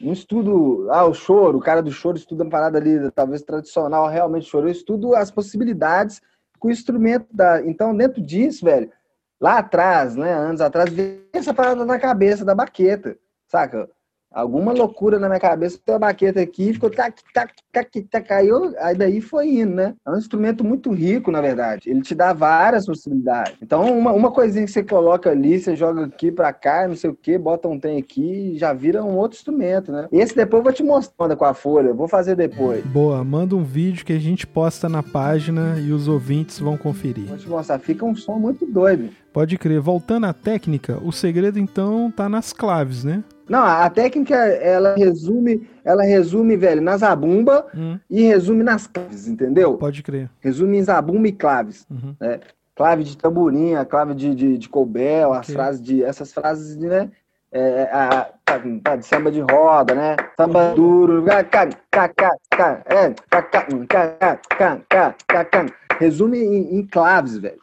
Não 0.00 0.12
estudo, 0.12 0.88
ah, 0.90 1.06
o 1.06 1.14
choro, 1.14 1.58
o 1.58 1.60
cara 1.60 1.82
do 1.82 1.90
choro 1.90 2.18
estuda 2.18 2.44
uma 2.44 2.50
parada 2.50 2.78
ali, 2.78 3.10
talvez 3.12 3.42
tradicional, 3.42 4.08
realmente 4.08 4.48
choro. 4.48 4.66
Eu 4.66 4.72
estudo 4.72 5.14
as 5.14 5.30
possibilidades 5.30 6.20
com 6.58 6.68
o 6.68 6.70
instrumento 6.70 7.26
da. 7.32 7.62
Então, 7.64 7.96
dentro 7.96 8.20
disso, 8.20 8.64
velho, 8.64 8.90
lá 9.40 9.58
atrás, 9.58 10.14
né, 10.14 10.32
anos 10.32 10.60
atrás, 10.60 10.92
veio 10.92 11.22
essa 11.32 11.54
parada 11.54 11.84
na 11.86 11.98
cabeça 11.98 12.44
da 12.44 12.54
baqueta, 12.54 13.16
saca? 13.48 13.88
Alguma 14.36 14.70
loucura 14.72 15.18
na 15.18 15.28
minha 15.28 15.40
cabeça, 15.40 15.80
tem 15.82 15.94
a 15.94 15.98
baqueta 15.98 16.42
aqui, 16.42 16.74
ficou 16.74 16.90
tac, 16.90 17.22
tac, 17.32 17.54
tac, 17.72 18.02
tac, 18.02 18.28
caiu, 18.28 18.74
aí 18.78 18.94
daí 18.94 19.22
foi 19.22 19.48
indo, 19.48 19.76
né? 19.76 19.94
É 20.06 20.10
um 20.10 20.18
instrumento 20.18 20.62
muito 20.62 20.92
rico, 20.92 21.30
na 21.30 21.40
verdade. 21.40 21.88
Ele 21.88 22.02
te 22.02 22.14
dá 22.14 22.34
várias 22.34 22.84
possibilidades. 22.84 23.54
Então, 23.62 23.98
uma, 23.98 24.12
uma 24.12 24.30
coisinha 24.30 24.66
que 24.66 24.70
você 24.70 24.84
coloca 24.84 25.30
ali, 25.30 25.58
você 25.58 25.74
joga 25.74 26.04
aqui 26.04 26.30
pra 26.30 26.52
cá, 26.52 26.86
não 26.86 26.94
sei 26.94 27.08
o 27.08 27.14
que, 27.14 27.38
bota 27.38 27.66
um 27.66 27.80
tem 27.80 27.96
aqui 27.98 28.58
já 28.58 28.74
vira 28.74 29.02
um 29.02 29.16
outro 29.16 29.38
instrumento, 29.38 29.90
né? 29.90 30.06
Esse 30.12 30.36
depois 30.36 30.60
eu 30.60 30.64
vou 30.64 30.72
te 30.72 30.82
mostrar 30.82 31.34
com 31.34 31.44
a 31.46 31.54
folha, 31.54 31.94
vou 31.94 32.06
fazer 32.06 32.36
depois. 32.36 32.84
Boa, 32.84 33.24
manda 33.24 33.56
um 33.56 33.64
vídeo 33.64 34.04
que 34.04 34.12
a 34.12 34.18
gente 34.18 34.46
posta 34.46 34.86
na 34.86 35.02
página 35.02 35.78
e 35.78 35.92
os 35.92 36.08
ouvintes 36.08 36.58
vão 36.58 36.76
conferir. 36.76 37.26
Vou 37.26 37.38
te 37.38 37.48
mostrar, 37.48 37.78
fica 37.78 38.04
um 38.04 38.14
som 38.14 38.38
muito 38.38 38.66
doido. 38.66 39.08
Pode 39.32 39.56
crer. 39.56 39.80
Voltando 39.80 40.26
à 40.26 40.32
técnica, 40.32 40.98
o 41.02 41.10
segredo 41.12 41.58
então 41.58 42.10
tá 42.10 42.28
nas 42.28 42.52
claves, 42.52 43.04
né? 43.04 43.22
Não, 43.48 43.62
a 43.64 43.88
técnica, 43.88 44.34
ela 44.34 44.94
resume, 44.96 45.68
ela 45.84 46.02
resume, 46.02 46.56
velho, 46.56 46.82
na 46.82 46.96
zabumba 46.96 47.66
hum. 47.74 47.98
e 48.10 48.22
resume 48.22 48.62
nas 48.62 48.86
claves, 48.86 49.28
entendeu? 49.28 49.74
Pode 49.74 50.02
crer. 50.02 50.28
Resume 50.40 50.78
em 50.78 50.82
zabumba 50.82 51.28
e 51.28 51.32
claves. 51.32 51.86
Uhum. 51.90 52.14
Né? 52.20 52.40
Clave 52.74 53.04
de 53.04 53.16
tamborim, 53.16 53.74
clave 53.88 54.14
de, 54.14 54.34
de, 54.34 54.58
de 54.58 54.68
colbel, 54.68 55.30
okay. 55.30 55.40
as 55.40 55.50
frases 55.50 55.82
de. 55.82 56.02
Essas 56.02 56.32
frases, 56.32 56.76
de, 56.76 56.86
né? 56.86 57.10
É, 57.50 57.88
a, 57.90 58.28
a, 58.46 58.96
de 58.96 59.06
samba 59.06 59.30
de 59.30 59.40
roda, 59.40 59.94
né? 59.94 60.16
Samba 60.36 60.74
duro. 60.74 61.24
Resume 65.98 66.38
em, 66.38 66.78
em 66.78 66.86
claves, 66.86 67.38
velho. 67.38 67.60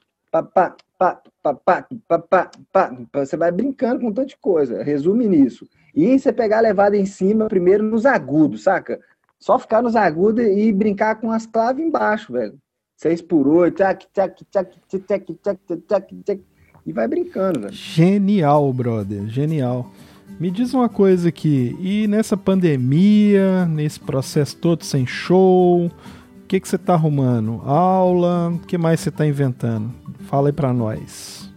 Pá, 1.03 1.19
pá, 1.41 1.53
pá, 1.53 1.85
pá, 2.07 2.19
pá, 2.19 2.51
pá. 2.71 3.25
Você 3.25 3.35
vai 3.35 3.51
brincando 3.51 3.99
com 3.99 4.09
tanta 4.09 4.33
coisa, 4.39 4.81
resume 4.81 5.27
nisso. 5.27 5.67
E 5.93 6.17
você 6.17 6.31
pegar 6.31 6.59
a 6.59 6.61
levada 6.61 6.95
em 6.95 7.05
cima, 7.05 7.49
primeiro 7.49 7.83
nos 7.83 8.05
agudos, 8.05 8.63
saca? 8.63 9.01
Só 9.37 9.59
ficar 9.59 9.81
nos 9.81 9.97
agudos 9.97 10.45
e 10.45 10.71
brincar 10.71 11.15
com 11.15 11.29
as 11.29 11.45
claves 11.45 11.85
embaixo, 11.85 12.31
velho. 12.31 12.57
6 12.95 13.21
por 13.23 13.49
8, 13.49 13.75
tchac, 13.75 14.07
tchac, 14.13 14.45
tchac, 14.49 14.79
tchac, 14.87 15.33
tchac, 15.43 15.59
tchac, 15.85 16.15
tchac, 16.23 16.41
e 16.85 16.93
vai 16.93 17.05
brincando, 17.05 17.59
velho. 17.59 17.73
Genial, 17.73 18.71
brother, 18.71 19.27
genial. 19.27 19.91
Me 20.39 20.49
diz 20.49 20.73
uma 20.73 20.87
coisa 20.87 21.27
aqui, 21.27 21.75
e 21.81 22.07
nessa 22.07 22.37
pandemia, 22.37 23.65
nesse 23.65 23.99
processo 23.99 24.55
todo 24.55 24.85
sem 24.85 25.05
show, 25.05 25.91
o 26.43 26.45
que 26.47 26.59
que 26.59 26.67
você 26.67 26.77
tá 26.77 26.93
arrumando? 26.93 27.61
Aula? 27.65 28.49
O 28.49 28.59
que 28.59 28.77
mais 28.77 28.99
você 28.99 29.09
tá 29.09 29.25
inventando? 29.25 29.91
Fala 30.27 30.49
aí 30.49 30.53
pra 30.53 30.73
nós. 30.73 31.51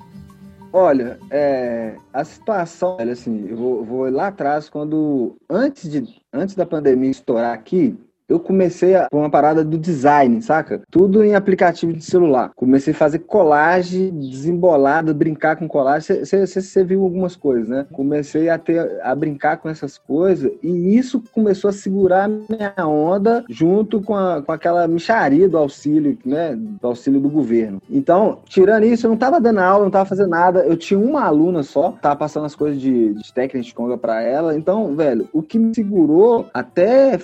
Olha, 0.73 1.19
é, 1.31 1.97
a 2.13 2.25
situação, 2.25 2.97
velho, 2.99 3.13
assim, 3.13 3.47
eu 3.49 3.57
vou, 3.57 3.85
vou 3.85 4.11
lá 4.11 4.29
atrás, 4.29 4.69
quando. 4.69 5.37
Antes, 5.49 5.91
de, 5.91 6.05
antes 6.33 6.55
da 6.55 6.67
pandemia 6.67 7.11
estourar 7.11 7.55
aqui, 7.55 7.99
eu 8.29 8.41
comecei 8.41 8.95
a, 8.97 9.09
uma 9.13 9.31
parada 9.31 9.65
do 9.65 9.79
design, 9.79 10.43
saca? 10.43 10.83
Tudo 10.91 11.25
em 11.25 11.35
aplicativo 11.35 11.93
de 11.93 12.05
celular. 12.05 12.51
Comecei 12.57 12.93
a 12.93 12.97
fazer 12.97 13.21
colagem 13.21 14.11
desembolada, 14.19 15.15
brincar 15.15 15.57
com 15.57 15.69
colagem. 15.69 16.25
Você 16.25 16.85
viu 16.85 17.05
algumas 17.05 17.37
coisas, 17.37 17.69
né? 17.69 17.87
Comecei 17.93 18.49
a 18.49 18.59
ter 18.59 19.01
a 19.03 19.15
brincar 19.15 19.59
com 19.59 19.69
essas 19.69 19.97
coisas 19.97 20.51
e 20.63 20.97
isso 20.97 21.23
começou 21.33 21.71
a 21.71 21.73
segurar 21.73 22.29
minha 22.29 22.75
onda 22.87 23.45
junto 23.49 24.01
com, 24.01 24.15
a, 24.15 24.43
com 24.43 24.53
aquela 24.53 24.87
micharia 24.89 25.49
do 25.49 25.57
auxílio, 25.57 26.19
né? 26.25 26.55
Do 26.57 26.87
auxílio 26.89 27.21
do 27.21 27.29
governo. 27.29 27.81
Então, 27.89 28.41
tirando 28.47 28.85
isso, 28.85 29.07
eu 29.07 29.11
não 29.11 29.17
tava 29.17 29.41
dando 29.41 29.61
aula, 29.61 29.85
não 29.85 29.91
tava 29.91 30.09
fazendo 30.09 30.31
nada. 30.31 30.61
Eu 30.61 30.77
tinha 30.77 30.99
uma 30.99 31.23
aluna 31.23 31.63
só, 31.63 31.93
tava 32.03 32.17
passando 32.17 32.47
as 32.47 32.57
coisas 32.57 32.81
de, 32.81 33.15
de 33.15 33.33
técnica 33.33 33.65
de 33.65 33.75
conga 33.75 33.97
pra 33.97 34.21
ela. 34.21 34.57
Então, 34.57 34.95
velho, 34.97 35.29
o 35.33 35.43
que 35.43 35.59
me 35.59 35.75
segurou 35.75 36.47
até 36.53 37.19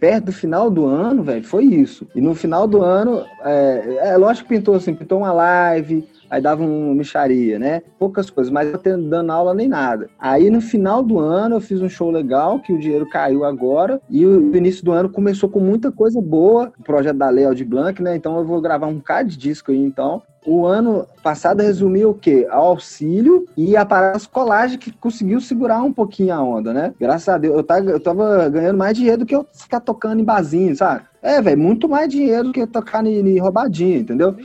perto 0.00 0.31
do 0.32 0.38
final 0.38 0.70
do 0.70 0.86
ano, 0.86 1.22
velho, 1.22 1.44
foi 1.44 1.64
isso. 1.64 2.08
E 2.14 2.20
no 2.20 2.34
final 2.34 2.66
do 2.66 2.82
ano, 2.82 3.24
é, 3.44 3.98
é 4.12 4.16
lógico 4.16 4.48
que 4.48 4.56
pintou 4.56 4.74
assim, 4.74 4.94
pintou 4.94 5.18
uma 5.18 5.32
live, 5.32 6.08
aí 6.30 6.40
dava 6.40 6.64
uma 6.64 6.94
micharia, 6.94 7.58
né? 7.58 7.82
Poucas 7.98 8.30
coisas, 8.30 8.50
mas 8.50 8.72
tendo 8.82 9.08
dando 9.08 9.30
aula 9.30 9.54
nem 9.54 9.68
nada. 9.68 10.08
Aí 10.18 10.50
no 10.50 10.60
final 10.60 11.02
do 11.02 11.18
ano 11.18 11.56
eu 11.56 11.60
fiz 11.60 11.82
um 11.82 11.88
show 11.88 12.10
legal, 12.10 12.58
que 12.58 12.72
o 12.72 12.78
dinheiro 12.78 13.08
caiu 13.08 13.44
agora, 13.44 14.00
e 14.08 14.24
o 14.24 14.56
início 14.56 14.84
do 14.84 14.92
ano 14.92 15.10
começou 15.10 15.48
com 15.48 15.60
muita 15.60 15.92
coisa 15.92 16.20
boa, 16.20 16.72
o 16.78 16.82
projeto 16.82 17.18
da 17.18 17.28
Leo 17.28 17.54
de 17.54 17.64
Blanc, 17.64 18.02
né? 18.02 18.16
Então 18.16 18.38
eu 18.38 18.44
vou 18.44 18.60
gravar 18.60 18.86
um 18.86 18.98
cara 18.98 19.24
de 19.24 19.36
disco 19.36 19.70
aí 19.70 19.78
então. 19.78 20.22
O 20.44 20.66
ano 20.66 21.06
passado 21.22 21.62
resumiu 21.62 22.10
o 22.10 22.14
quê? 22.14 22.46
Ao 22.50 22.66
auxílio 22.68 23.46
e 23.56 23.76
a 23.76 23.86
parada 23.86 24.18
colagem 24.30 24.78
que 24.78 24.90
conseguiu 24.90 25.40
segurar 25.40 25.82
um 25.82 25.92
pouquinho 25.92 26.34
a 26.34 26.42
onda, 26.42 26.72
né? 26.72 26.92
Graças 26.98 27.28
a 27.28 27.38
Deus, 27.38 27.56
eu 27.56 27.62
tava, 27.62 27.90
eu 27.90 28.00
tava 28.00 28.48
ganhando 28.48 28.76
mais 28.76 28.96
dinheiro 28.96 29.18
do 29.18 29.26
que 29.26 29.36
eu 29.36 29.46
ficar 29.52 29.80
tocando 29.80 30.20
em 30.20 30.24
barzinho, 30.24 30.74
sabe? 30.74 31.02
É, 31.22 31.40
velho, 31.40 31.58
muito 31.58 31.88
mais 31.88 32.08
dinheiro 32.08 32.44
do 32.44 32.52
que 32.52 32.66
tocar 32.66 33.06
em, 33.06 33.20
em 33.20 33.38
roubadinha, 33.38 33.98
entendeu? 33.98 34.36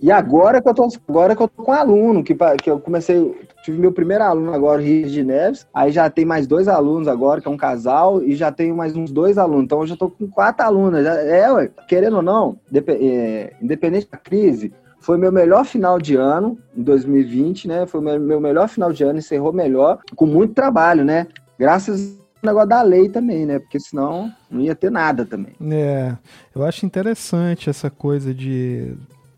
E 0.00 0.12
agora 0.12 0.62
que 0.62 0.68
eu 0.68 0.74
tô, 0.74 0.88
agora 1.08 1.34
que 1.34 1.42
eu 1.42 1.48
tô 1.48 1.62
com 1.64 1.72
aluno, 1.72 2.22
que, 2.22 2.36
que 2.62 2.70
eu 2.70 2.78
comecei, 2.78 3.34
tive 3.64 3.78
meu 3.78 3.90
primeiro 3.90 4.22
aluno 4.22 4.54
agora, 4.54 4.80
Rio 4.80 5.08
de 5.08 5.24
Neves, 5.24 5.66
aí 5.74 5.90
já 5.90 6.08
tem 6.08 6.24
mais 6.24 6.46
dois 6.46 6.68
alunos 6.68 7.08
agora, 7.08 7.40
que 7.40 7.48
é 7.48 7.50
um 7.50 7.56
casal, 7.56 8.22
e 8.22 8.36
já 8.36 8.52
tenho 8.52 8.76
mais 8.76 8.94
uns 8.94 9.10
dois 9.10 9.38
alunos, 9.38 9.64
então 9.64 9.80
eu 9.80 9.86
já 9.86 9.96
tô 9.96 10.08
com 10.08 10.28
quatro 10.28 10.64
alunos. 10.64 11.02
Já, 11.02 11.14
é, 11.14 11.50
ué, 11.50 11.70
querendo 11.88 12.18
ou 12.18 12.22
não, 12.22 12.56
é, 12.72 13.52
independente 13.60 14.08
da 14.10 14.18
crise, 14.18 14.72
foi 15.00 15.18
meu 15.18 15.32
melhor 15.32 15.64
final 15.64 15.98
de 15.98 16.14
ano, 16.14 16.58
em 16.76 16.82
2020, 16.82 17.68
né? 17.68 17.86
Foi 17.86 18.00
meu, 18.00 18.20
meu 18.20 18.40
melhor 18.40 18.68
final 18.68 18.92
de 18.92 19.02
ano, 19.02 19.18
encerrou 19.18 19.52
melhor, 19.52 19.98
com 20.14 20.26
muito 20.26 20.54
trabalho, 20.54 21.04
né? 21.04 21.26
Graças 21.58 22.16
negócio 22.42 22.68
da 22.68 22.82
lei 22.82 23.08
também, 23.08 23.44
né? 23.44 23.58
Porque 23.58 23.80
senão 23.80 24.32
não 24.50 24.60
ia 24.60 24.74
ter 24.74 24.90
nada 24.90 25.24
também. 25.24 25.54
É, 25.72 26.16
eu 26.54 26.64
acho 26.64 26.86
interessante 26.86 27.68
essa 27.68 27.90
coisa 27.90 28.32
de 28.32 28.94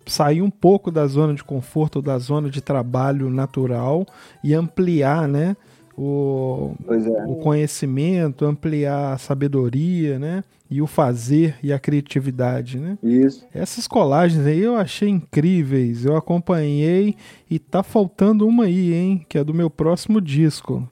sair 0.08 0.42
um 0.42 0.50
pouco 0.50 0.90
da 0.90 1.06
zona 1.06 1.34
de 1.34 1.44
conforto, 1.44 2.02
da 2.02 2.18
zona 2.18 2.50
de 2.50 2.60
trabalho 2.60 3.30
natural 3.30 4.06
e 4.42 4.54
ampliar, 4.54 5.28
né? 5.28 5.56
O, 6.00 6.76
é. 6.88 7.26
o 7.26 7.34
conhecimento, 7.36 8.44
ampliar 8.46 9.14
a 9.14 9.18
sabedoria, 9.18 10.16
né? 10.16 10.44
E 10.70 10.80
o 10.80 10.86
fazer 10.86 11.56
e 11.60 11.72
a 11.72 11.78
criatividade, 11.78 12.78
né? 12.78 12.96
Isso. 13.02 13.44
Essas 13.52 13.88
colagens 13.88 14.46
aí 14.46 14.60
eu 14.60 14.76
achei 14.76 15.08
incríveis. 15.08 16.04
Eu 16.04 16.14
acompanhei 16.14 17.16
e 17.50 17.58
tá 17.58 17.82
faltando 17.82 18.46
uma 18.46 18.64
aí, 18.64 18.92
hein? 18.92 19.26
Que 19.28 19.38
é 19.38 19.44
do 19.44 19.52
meu 19.52 19.68
próximo 19.68 20.20
disco. 20.20 20.88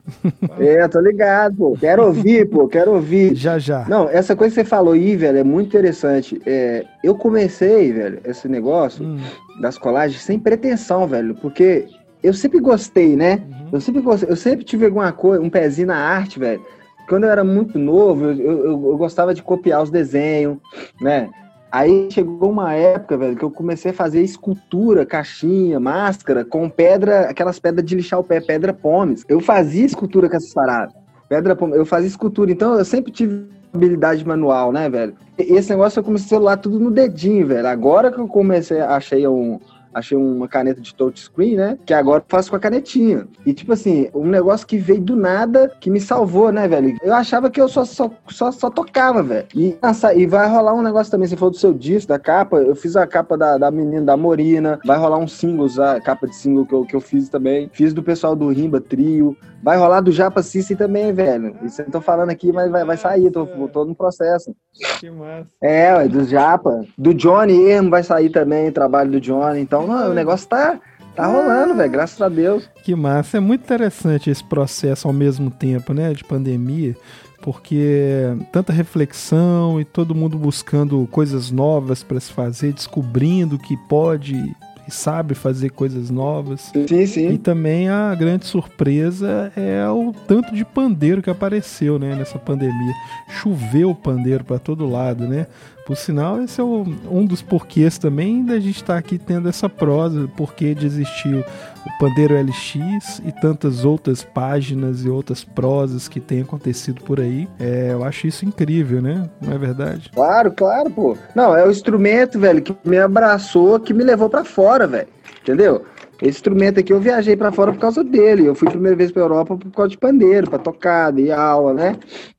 É, 0.59 0.89
tô 0.89 0.99
ligado, 0.99 1.57
pô. 1.57 1.77
Quero 1.79 2.07
ouvir, 2.07 2.49
pô. 2.49 2.67
Quero 2.67 2.95
ouvir. 2.95 3.35
Já, 3.37 3.59
já. 3.59 3.87
Não, 3.89 4.09
essa 4.09 4.35
coisa 4.35 4.55
que 4.55 4.63
você 4.63 4.69
falou 4.69 4.95
aí, 4.95 5.15
velho, 5.15 5.39
é 5.39 5.45
muito 5.45 5.69
interessante. 5.69 6.41
É, 6.47 6.85
eu 7.05 7.15
comecei, 7.15 7.93
velho, 7.93 8.19
esse 8.25 8.49
negócio 8.49 9.05
hum. 9.05 9.21
das 9.61 9.79
colagens 9.79 10.23
sem 10.23 10.39
pretensão, 10.39 11.07
velho. 11.07 11.35
Porque 11.35 11.87
eu 12.27 12.35
sempre 12.35 12.59
gostei, 12.61 13.17
né? 13.17 13.35
Uhum. 13.35 13.69
Eu 13.73 13.81
sempre 13.81 14.01
gostei, 14.03 14.31
eu 14.31 14.37
sempre 14.37 14.65
tive 14.65 14.85
alguma 14.87 15.13
coisa, 15.13 15.43
um 15.43 15.51
pezinho 15.51 15.89
na 15.89 15.97
arte, 15.97 16.39
velho. 16.39 16.61
Quando 17.09 17.25
eu 17.25 17.31
era 17.31 17.45
muito 17.45 17.79
novo, 17.79 18.25
eu, 18.25 18.39
eu, 18.41 18.91
eu 18.91 18.97
gostava 18.97 19.33
de 19.33 19.43
copiar 19.43 19.83
os 19.83 19.91
desenhos, 19.91 20.59
né? 21.01 21.31
Aí 21.71 22.09
chegou 22.11 22.51
uma 22.51 22.75
época, 22.75 23.17
velho, 23.17 23.37
que 23.37 23.45
eu 23.45 23.51
comecei 23.51 23.91
a 23.91 23.95
fazer 23.95 24.23
escultura, 24.23 25.05
caixinha, 25.05 25.79
máscara, 25.79 26.45
com 26.45 26.69
pedra, 26.69 27.29
aquelas 27.29 27.59
pedras 27.59 27.85
de 27.85 27.95
lixar 27.95 28.19
o 28.19 28.25
pé, 28.25 28.41
pedra 28.41 28.73
pomes. 28.73 29.25
Eu 29.29 29.41
fazia 29.41 29.85
escultura 29.85 30.29
com 30.29 30.37
essas 30.37 30.55
paradas. 30.55 30.95
Pedra 31.29 31.55
pomes, 31.55 31.77
eu 31.77 31.87
fazia 31.87 32.09
escultura. 32.09 32.51
Então 32.51 32.75
eu 32.77 32.85
sempre 32.85 33.13
tive 33.13 33.47
habilidade 33.73 34.27
manual, 34.27 34.73
né, 34.73 34.89
velho? 34.89 35.15
E 35.39 35.55
esse 35.55 35.71
negócio 35.71 36.01
eu 36.01 36.05
comecei 36.05 36.27
a 36.27 36.29
celular 36.31 36.57
tudo 36.57 36.81
no 36.81 36.91
dedinho, 36.91 37.47
velho. 37.47 37.67
Agora 37.67 38.11
que 38.11 38.19
eu 38.19 38.27
comecei, 38.27 38.81
achei 38.81 39.27
um, 39.29 39.61
achei 39.97 40.17
uma 40.17 40.47
caneta 40.47 40.81
de 40.81 40.95
touchscreen, 40.95 41.57
né? 41.57 41.79
Que 41.87 41.95
agora 41.95 42.23
faço 42.29 42.51
com 42.51 42.57
a 42.57 42.61
canetinha. 42.61 43.27
E, 43.47 43.55
tipo 43.55 43.73
assim, 43.73 44.09
um 44.15 44.27
negócio 44.27 44.67
que 44.67 44.77
veio 44.77 45.01
do 45.01 45.17
nada 45.17 45.73
que 45.81 45.91
me 45.91 46.01
salvou, 46.01 46.53
né, 46.53 46.69
velho? 46.69 46.97
Eu 47.03 47.15
achava 47.15 47.51
que 47.51 47.61
eu 47.61 47.69
só, 47.69 47.85
só, 47.85 48.11
só, 48.29 48.53
só 48.53 48.69
tocava, 48.69 49.23
velho. 49.23 49.47
E, 49.55 49.77
e 50.15 50.27
vai 50.27 50.49
rolar 50.49 50.75
um 50.75 50.83
negócio 50.83 51.11
também, 51.11 51.27
você 51.27 51.37
falou 51.37 51.51
do 51.51 51.57
seu 51.57 51.73
disco, 51.73 52.09
da 52.09 52.19
capa. 52.19 52.59
Eu 52.59 52.77
fiz 52.77 52.95
a 52.95 53.07
capa 53.07 53.39
da, 53.39 53.57
da 53.57 53.71
menina, 53.71 54.03
da 54.03 54.17
Morina. 54.17 54.79
Vai 54.85 54.99
rolar 54.99 55.17
um 55.17 55.27
singles, 55.27 55.79
a 55.79 55.99
capa 56.01 56.27
de 56.27 56.37
single 56.37 56.67
que 56.67 56.75
eu, 56.75 56.85
que 56.85 56.95
eu 56.95 57.01
fiz 57.01 57.31
também. 57.31 57.71
Fiz 57.73 57.95
do 57.95 58.03
pessoal 58.03 58.37
do 58.37 58.49
Rimba 58.49 58.81
Trio. 58.81 59.35
Vai 59.67 59.77
rolar 59.77 60.01
do 60.01 60.13
Japa 60.13 60.45
System 60.45 60.77
também, 60.77 61.13
velho. 61.13 61.57
Isso 61.65 61.83
eu 61.83 61.91
tô 61.91 62.01
falando 62.01 62.31
aqui, 62.31 62.53
mas 62.53 62.71
vai, 62.71 62.85
vai 62.85 62.97
sair, 62.97 63.33
tô, 63.33 63.45
tô 63.67 63.85
no 63.85 63.97
processo. 63.97 64.55
Que 65.01 65.11
massa. 65.11 65.49
É, 65.61 65.93
ué, 65.93 66.07
do 66.07 66.25
Japa. 66.25 66.85
Do 66.97 67.13
Johnny 67.13 67.69
Ermo 67.69 67.91
vai 67.91 68.05
sair 68.05 68.31
também, 68.31 68.69
o 68.69 68.73
trabalho 68.73 69.11
do 69.11 69.21
Johnny. 69.21 69.59
Então, 69.59 69.85
não, 69.85 70.13
o 70.13 70.15
negócio 70.15 70.47
tá, 70.47 70.79
tá 71.17 71.27
rolando, 71.27 71.75
velho, 71.75 71.91
graças 71.91 72.23
a 72.23 72.29
Deus. 72.29 72.71
Que 72.85 72.95
massa. 72.95 73.39
É 73.39 73.41
muito 73.41 73.65
interessante 73.65 74.31
esse 74.31 74.45
processo 74.45 75.09
ao 75.09 75.13
mesmo 75.13 75.51
tempo, 75.51 75.93
né, 75.93 76.13
de 76.13 76.23
pandemia 76.23 76.95
porque 77.43 78.25
tanta 78.51 78.73
reflexão 78.73 79.81
e 79.81 79.85
todo 79.85 80.15
mundo 80.15 80.37
buscando 80.39 81.07
coisas 81.13 81.51
novas 81.51 82.03
para 82.03 82.19
se 82.19 82.33
fazer, 82.33 82.73
descobrindo 82.73 83.59
que 83.59 83.77
pode 83.89 84.53
e 84.87 84.91
sabe 84.91 85.35
fazer 85.35 85.71
coisas 85.71 86.11
novas. 86.11 86.73
Sim, 86.89 87.07
sim. 87.07 87.31
E 87.31 87.39
também 87.39 87.89
a 87.89 88.15
grande 88.15 88.47
surpresa 88.47 89.53
é 89.57 89.89
o 89.89 90.13
tanto 90.27 90.55
de 90.55 90.65
pandeiro 90.65 91.23
que 91.23 91.31
apareceu, 91.31 91.99
né, 91.99 92.15
nessa 92.15 92.39
pandemia. 92.39 92.95
Choveu 93.29 93.95
pandeiro 93.95 94.45
para 94.45 94.59
todo 94.59 94.89
lado, 94.89 95.27
né? 95.27 95.47
Por 95.87 95.97
sinal, 95.97 96.43
esse 96.43 96.61
é 96.61 96.65
o, 96.65 96.85
um 97.09 97.25
dos 97.25 97.43
porquês 97.43 97.97
também 97.97 98.45
da 98.45 98.59
gente 98.59 98.83
estar 98.83 98.95
tá 98.95 98.99
aqui 98.99 99.19
tendo 99.19 99.49
essa 99.49 99.69
prosa, 99.69 100.29
porque 100.37 100.75
desistiu 100.75 101.39
o 101.41 101.99
Pandeiro 102.01 102.35
LX 102.35 103.21
e 103.25 103.31
tantas 103.31 103.85
outras 103.85 104.25
páginas 104.25 105.05
e 105.05 105.09
outras 105.09 105.45
prosas 105.45 106.09
que 106.09 106.19
têm 106.19 106.43
acontecido 106.43 107.05
por 107.05 107.21
aí. 107.21 107.49
É, 107.61 107.91
eu 107.93 108.03
acho 108.03 108.27
isso 108.27 108.45
incrível, 108.45 109.01
né? 109.01 109.31
Não 109.41 109.53
é 109.53 109.59
verdade? 109.59 110.11
Claro, 110.13 110.51
claro, 110.51 110.91
pô. 110.91 111.17
Não, 111.37 111.57
é 111.57 111.65
o 111.65 111.71
instrumento, 111.71 112.37
velho, 112.37 112.61
que 112.61 112.77
me 112.85 112.99
abraçou, 112.99 113.79
que 113.79 113.95
me 113.95 114.03
levou 114.03 114.29
para 114.29 114.45
fora, 114.45 114.89
velho. 114.89 115.09
Entendeu? 115.41 115.85
Esse 116.21 116.39
instrumento 116.39 116.81
aqui 116.81 116.93
eu 116.93 116.99
viajei 116.99 117.37
para 117.37 117.53
fora 117.53 117.73
por 117.73 117.79
causa 117.79 118.03
dele. 118.03 118.47
Eu 118.47 118.55
fui 118.55 118.67
a 118.67 118.73
primeira 118.73 118.97
vez 118.97 119.13
para 119.13 119.23
Europa 119.23 119.57
por 119.57 119.71
causa 119.71 119.91
de 119.91 119.99
pandeiro, 119.99 120.51
para 120.51 120.59
tocar, 120.59 121.13
de 121.13 121.31
aula, 121.31 121.75
né? 121.75 121.97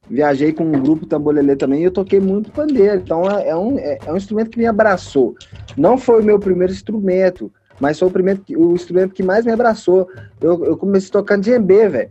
Viajei 0.10 0.54
com 0.54 0.64
um 0.64 0.80
grupo 0.82 1.06
tambolelê 1.06 1.56
também 1.56 1.82
e 1.82 1.86
eu 1.86 1.92
toquei 1.92 2.20
muito 2.20 2.52
pandeiro. 2.52 3.02
Então 3.04 3.30
é, 3.30 3.50
é 3.50 3.56
um, 3.56 3.78
é, 3.78 3.98
é, 4.06 4.12
um 4.12 4.18
instrumento 4.18 4.52
que 4.52 4.60
me 4.60 4.66
abraçou. 4.66 5.36
Não 5.76 5.98
foi 5.98 6.22
o 6.22 6.26
meu 6.26 6.40
primeiro 6.40 6.72
instrumento, 6.72 7.52
mas 7.80 8.00
foi 8.00 8.08
o, 8.08 8.12
primeiro, 8.12 8.42
o 8.56 8.74
instrumento 8.74 9.14
que 9.14 9.24
mais 9.24 9.46
me 9.46 9.52
abraçou. 9.52 10.08
Eu, 10.40 10.64
eu 10.66 10.78
comecei 10.78 11.10
tocando 11.10 11.44
djembe, 11.44 11.88
velho. 11.88 12.10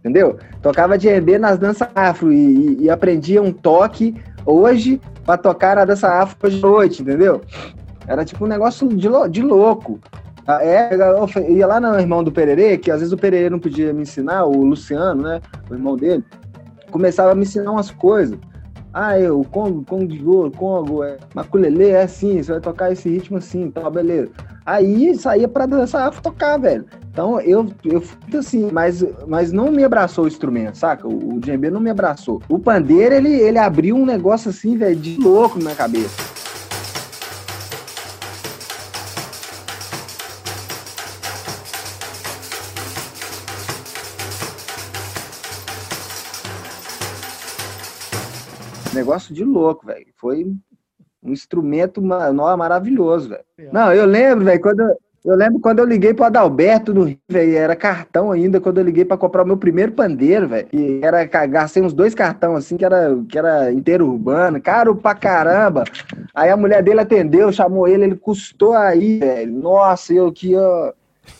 Entendeu? 0.00 0.38
Tocava 0.60 0.98
djembe 0.98 1.38
nas 1.38 1.58
danças 1.58 1.88
afro 1.94 2.32
e, 2.32 2.36
e, 2.36 2.82
e 2.84 2.90
aprendia 2.90 3.42
um 3.42 3.52
toque 3.52 4.14
hoje 4.44 5.00
para 5.24 5.38
tocar 5.38 5.76
na 5.76 5.84
dança 5.84 6.08
afro 6.08 6.36
hoje 6.46 6.58
à 6.58 6.60
noite, 6.60 7.02
entendeu? 7.02 7.40
Era 8.06 8.24
tipo 8.24 8.44
um 8.44 8.48
negócio 8.48 8.86
de, 8.88 9.08
de 9.30 9.42
louco. 9.42 9.98
Ah, 10.46 10.62
é, 10.62 10.90
eu 10.94 11.56
ia 11.56 11.66
lá 11.66 11.80
no 11.80 11.98
irmão 11.98 12.22
do 12.22 12.30
Pererê, 12.30 12.76
que 12.76 12.90
às 12.90 13.00
vezes 13.00 13.12
o 13.12 13.16
Pererê 13.16 13.48
não 13.48 13.58
podia 13.58 13.94
me 13.94 14.02
ensinar, 14.02 14.44
o 14.44 14.62
Luciano, 14.62 15.22
né? 15.22 15.40
O 15.70 15.74
irmão 15.74 15.96
dele, 15.96 16.22
começava 16.94 17.32
a 17.32 17.34
me 17.34 17.42
ensinar 17.42 17.72
umas 17.72 17.90
coisas. 17.90 18.38
Ah, 18.92 19.18
eu, 19.18 19.44
Congo, 19.50 19.84
Congo 19.84 20.06
de 20.06 20.24
ouro, 20.24 20.52
Congo, 20.52 21.02
é, 21.02 21.16
Maculele, 21.34 21.88
é 21.88 22.02
assim, 22.02 22.40
você 22.40 22.52
vai 22.52 22.60
tocar 22.60 22.92
esse 22.92 23.08
ritmo 23.08 23.38
assim, 23.38 23.68
tá, 23.68 23.90
beleza. 23.90 24.30
Aí 24.64 25.12
saía 25.16 25.48
pra 25.48 25.66
dançar, 25.66 26.12
tocar, 26.20 26.56
velho. 26.56 26.84
Então 27.10 27.40
eu, 27.40 27.66
eu 27.84 28.00
fui 28.00 28.38
assim, 28.38 28.70
mas, 28.70 29.04
mas 29.26 29.50
não 29.50 29.72
me 29.72 29.82
abraçou 29.82 30.24
o 30.24 30.28
instrumento, 30.28 30.78
saca? 30.78 31.08
O, 31.08 31.34
o 31.34 31.40
djembe 31.40 31.68
não 31.68 31.80
me 31.80 31.90
abraçou. 31.90 32.40
O 32.48 32.60
pandeiro, 32.60 33.16
ele, 33.16 33.32
ele 33.40 33.58
abriu 33.58 33.96
um 33.96 34.06
negócio 34.06 34.50
assim, 34.50 34.76
velho, 34.76 34.94
de 34.94 35.20
louco 35.20 35.58
na 35.58 35.64
minha 35.64 35.76
cabeça. 35.76 36.14
Negócio 49.04 49.34
de 49.34 49.44
louco, 49.44 49.86
velho. 49.86 50.06
Foi 50.16 50.46
um 51.22 51.32
instrumento 51.32 52.02
maravilhoso, 52.02 53.28
velho. 53.28 53.44
Não, 53.72 53.92
eu 53.92 54.06
lembro, 54.06 54.44
velho, 54.44 54.60
quando 54.60 54.80
eu, 54.80 54.96
eu 55.24 55.36
lembro 55.36 55.58
quando 55.58 55.78
eu 55.78 55.86
liguei 55.86 56.12
pro 56.12 56.26
Adalberto 56.26 56.92
no 56.92 57.04
Rio, 57.04 57.18
velho, 57.28 57.56
era 57.56 57.74
cartão 57.74 58.30
ainda, 58.30 58.60
quando 58.60 58.76
eu 58.78 58.84
liguei 58.84 59.06
pra 59.06 59.16
comprar 59.16 59.42
o 59.42 59.46
meu 59.46 59.56
primeiro 59.56 59.92
pandeiro, 59.92 60.48
velho. 60.48 60.68
E 60.70 61.00
era, 61.02 61.24
gastei 61.24 61.82
uns 61.82 61.94
dois 61.94 62.14
cartão 62.14 62.54
assim, 62.56 62.76
que 62.76 62.84
era, 62.84 63.16
que 63.26 63.38
era 63.38 63.72
inteiro 63.72 64.06
urbano, 64.06 64.60
caro 64.60 64.94
pra 64.94 65.14
caramba. 65.14 65.84
Aí 66.34 66.50
a 66.50 66.56
mulher 66.56 66.82
dele 66.82 67.00
atendeu, 67.00 67.50
chamou 67.50 67.88
ele, 67.88 68.04
ele 68.04 68.16
custou 68.16 68.74
aí, 68.74 69.18
velho. 69.18 69.52
Nossa, 69.52 70.12
eu 70.12 70.30
que. 70.30 70.54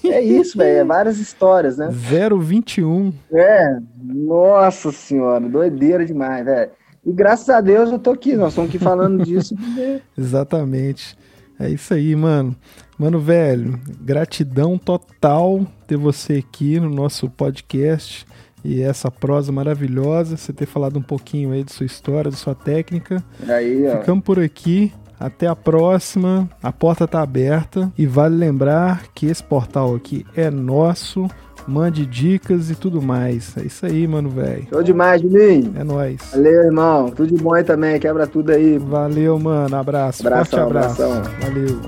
É 0.02 0.18
isso, 0.18 0.56
velho, 0.56 0.78
é 0.78 0.84
várias 0.84 1.18
histórias, 1.18 1.76
né? 1.76 1.90
021. 1.90 3.12
É, 3.30 3.78
nossa 4.02 4.90
senhora, 4.92 5.46
doideira 5.46 6.06
demais, 6.06 6.42
velho. 6.42 6.70
E 7.06 7.12
graças 7.12 7.48
a 7.50 7.60
Deus 7.60 7.90
eu 7.90 7.98
tô 7.98 8.10
aqui, 8.10 8.34
nós 8.34 8.50
estamos 8.50 8.70
aqui 8.70 8.78
falando 8.78 9.22
disso. 9.26 9.54
porque- 9.56 10.00
Exatamente. 10.16 11.16
É 11.58 11.68
isso 11.70 11.94
aí, 11.94 12.16
mano. 12.16 12.54
Mano, 12.98 13.20
velho, 13.20 13.78
gratidão 14.00 14.76
total 14.78 15.64
ter 15.86 15.96
você 15.96 16.34
aqui 16.34 16.80
no 16.80 16.88
nosso 16.90 17.28
podcast 17.30 18.26
e 18.64 18.80
essa 18.82 19.10
prosa 19.10 19.52
maravilhosa, 19.52 20.36
você 20.36 20.52
ter 20.52 20.66
falado 20.66 20.98
um 20.98 21.02
pouquinho 21.02 21.52
aí 21.52 21.62
de 21.62 21.72
sua 21.72 21.86
história, 21.86 22.30
da 22.30 22.36
sua 22.36 22.54
técnica. 22.54 23.22
Aí, 23.46 23.86
ó. 23.88 23.98
Ficamos 24.00 24.24
por 24.24 24.40
aqui. 24.40 24.92
Até 25.20 25.46
a 25.46 25.54
próxima. 25.54 26.50
A 26.62 26.72
porta 26.72 27.06
tá 27.06 27.22
aberta 27.22 27.90
e 27.96 28.04
vale 28.04 28.34
lembrar 28.36 29.04
que 29.14 29.26
esse 29.26 29.42
portal 29.42 29.94
aqui 29.94 30.26
é 30.36 30.50
nosso. 30.50 31.28
Mande 31.66 32.04
dicas 32.04 32.70
e 32.70 32.74
tudo 32.74 33.00
mais. 33.00 33.56
É 33.56 33.62
isso 33.62 33.86
aí, 33.86 34.06
mano, 34.06 34.28
velho. 34.28 34.66
Show 34.70 34.82
demais, 34.82 35.22
Juninho. 35.22 35.72
É 35.76 35.82
nóis. 35.84 36.20
Valeu, 36.32 36.62
irmão. 36.64 37.08
Tudo 37.10 37.34
de 37.34 37.42
bom 37.42 37.54
aí 37.54 37.64
também. 37.64 37.98
Quebra 37.98 38.26
tudo 38.26 38.50
aí. 38.52 38.76
Valeu, 38.78 39.38
mano. 39.38 39.74
Abraço. 39.76 40.26
Abração, 40.26 40.58
Forte 40.70 40.76
abraço. 40.76 41.02
abração. 41.02 41.32
Valeu. 41.40 41.80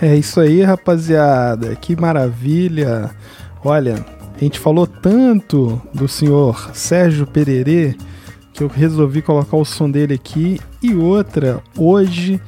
É 0.00 0.16
isso 0.16 0.40
aí, 0.40 0.62
rapaziada. 0.62 1.74
Que 1.76 1.94
maravilha. 2.00 3.10
Olha, 3.64 4.04
a 4.34 4.38
gente 4.38 4.58
falou 4.58 4.86
tanto 4.86 5.80
do 5.94 6.08
senhor 6.08 6.70
Sérgio 6.74 7.26
Pererê 7.26 7.94
que 8.52 8.62
eu 8.62 8.68
resolvi 8.68 9.22
colocar 9.22 9.56
o 9.56 9.64
som 9.64 9.90
dele 9.90 10.14
aqui. 10.14 10.60
E 10.82 10.94
outra, 10.94 11.60
hoje 11.76 12.40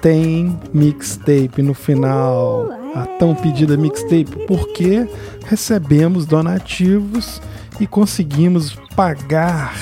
tem 0.00 0.58
mixtape 0.72 1.62
no 1.62 1.74
final. 1.74 2.83
A 2.94 3.06
tão 3.18 3.34
pedida 3.34 3.76
mixtape, 3.76 4.46
porque 4.46 5.08
recebemos 5.46 6.26
donativos 6.26 7.40
e 7.80 7.86
conseguimos 7.86 8.76
pagar 8.94 9.74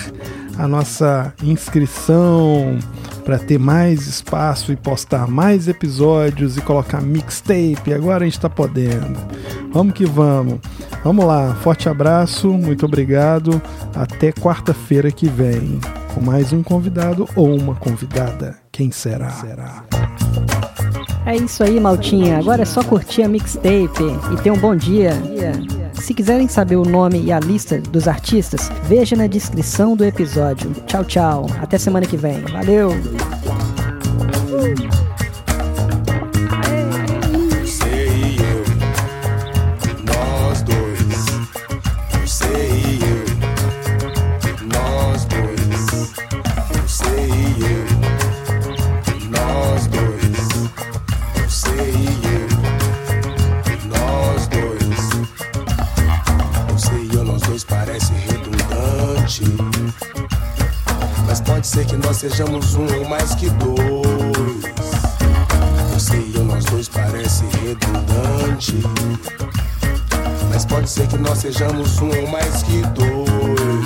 a 0.59 0.67
nossa 0.67 1.33
inscrição 1.43 2.79
para 3.25 3.39
ter 3.39 3.59
mais 3.59 4.07
espaço 4.07 4.73
e 4.73 4.77
postar 4.77 5.29
mais 5.29 5.69
episódios 5.69 6.57
e 6.57 6.61
colocar 6.61 7.01
mixtape. 7.01 7.93
Agora 7.95 8.25
a 8.25 8.27
gente 8.27 8.37
está 8.37 8.51
podendo. 8.51 9.19
Vamos 9.73 9.95
que 9.95 10.05
vamos. 10.05 10.59
Vamos 11.05 11.25
lá. 11.25 11.55
Forte 11.57 11.89
abraço, 11.89 12.49
muito 12.49 12.85
obrigado. 12.87 13.61
Até 13.95 14.33
quarta-feira 14.33 15.11
que 15.11 15.29
vem 15.29 15.81
com 16.15 16.21
mais 16.21 16.53
um 16.53 16.63
convidado 16.63 17.29
ou 17.35 17.55
uma 17.55 17.75
convidada. 17.75 18.57
Quem 18.71 18.91
será? 18.91 19.31
Será? 19.31 19.85
É 21.25 21.37
isso 21.37 21.63
aí, 21.63 21.79
Maltinha. 21.79 22.39
Agora 22.39 22.63
é 22.63 22.65
só 22.65 22.83
curtir 22.83 23.23
a 23.23 23.29
mixtape 23.29 24.03
e 24.33 24.43
ter 24.43 24.51
um 24.51 24.59
bom 24.59 24.75
dia. 24.75 25.13
Se 25.95 26.13
quiserem 26.13 26.49
saber 26.49 26.77
o 26.77 26.85
nome 26.85 27.23
e 27.23 27.33
a 27.33 27.39
lista 27.39 27.79
dos 27.79 28.09
artistas, 28.09 28.71
veja 28.85 29.15
na 29.15 29.27
descrição 29.27 29.97
do 29.97 30.05
episódio. 30.05 30.73
Tchau, 30.87 31.05
tchau. 31.05 31.47
Até 31.61 31.79
semana 31.79 32.07
que 32.07 32.17
vem. 32.17 32.41
Valeu! 32.43 32.91
Nós 62.13 62.19
sejamos 62.19 62.75
um 62.75 62.85
ou 62.99 63.09
mais 63.09 63.35
que 63.35 63.49
dois. 63.49 63.73
Você 65.95 66.15
e 66.19 66.35
eu, 66.37 66.45
nós 66.45 66.63
dois 66.67 66.87
parece 66.87 67.43
redundante. 67.65 68.83
Mas 70.53 70.67
pode 70.67 70.91
ser 70.91 71.09
que 71.09 71.17
nós 71.17 71.39
sejamos 71.39 71.99
um 72.03 72.11
ou 72.11 72.29
mais 72.29 72.63
que 72.65 72.83
dois. 72.89 73.82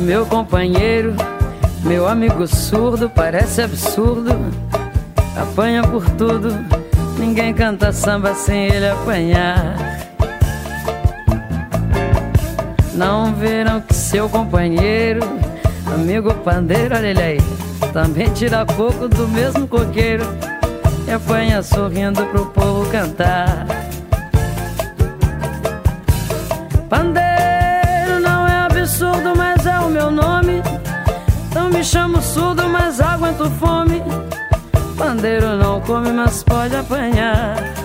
Meu 0.00 0.24
companheiro, 0.24 1.14
meu 1.84 2.08
amigo 2.08 2.46
surdo, 2.46 3.08
parece 3.08 3.60
absurdo, 3.60 4.30
apanha 5.36 5.82
por 5.82 6.08
tudo. 6.10 6.56
Ninguém 7.18 7.52
canta 7.52 7.92
samba 7.92 8.34
sem 8.34 8.66
ele 8.66 8.88
apanhar. 8.88 9.76
Não 12.94 13.34
viram 13.34 13.80
que 13.82 13.94
seu 13.94 14.28
companheiro, 14.28 15.20
amigo 15.94 16.32
pandeiro, 16.34 16.96
olha 16.96 17.06
ele 17.06 17.22
aí, 17.22 17.38
também 17.92 18.32
tira 18.32 18.64
coco 18.64 19.06
do 19.06 19.28
mesmo 19.28 19.68
coqueiro 19.68 20.24
e 21.06 21.12
apanha 21.12 21.62
sorrindo 21.62 22.24
pro 22.26 22.46
povo 22.46 22.90
cantar. 22.90 23.66
Pandeiro 26.88 27.19
me 31.70 31.84
chamo 31.84 32.20
surdo, 32.20 32.68
mas 32.68 33.00
aguento 33.00 33.50
fome. 33.58 34.02
Pandeiro 34.96 35.56
não 35.56 35.80
come, 35.80 36.10
mas 36.12 36.42
pode 36.42 36.76
apanhar. 36.76 37.79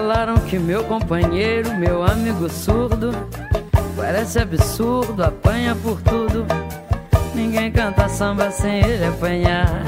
Falaram 0.00 0.38
que 0.38 0.58
meu 0.58 0.82
companheiro, 0.84 1.74
meu 1.74 2.02
amigo 2.02 2.48
surdo, 2.48 3.12
parece 3.94 4.38
absurdo, 4.38 5.22
apanha 5.22 5.76
por 5.76 6.00
tudo. 6.00 6.46
Ninguém 7.34 7.70
canta 7.70 8.08
samba 8.08 8.50
sem 8.50 8.78
ele 8.78 9.04
apanhar. 9.04 9.84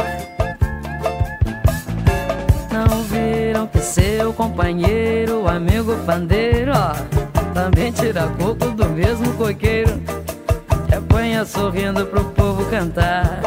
Não 2.71 3.03
viram 3.05 3.67
que 3.67 3.79
seu 3.79 4.35
companheiro, 4.35 5.49
amigo 5.49 5.97
pandeiro, 6.05 6.73
ó, 6.75 6.93
também 7.55 7.91
tira 7.91 8.29
coco 8.39 8.71
do 8.71 8.91
mesmo 8.91 9.33
coqueiro 9.33 9.99
e 10.91 10.95
apanha 10.95 11.43
sorrindo 11.47 12.05
pro 12.05 12.23
povo 12.23 12.67
cantar. 12.67 13.41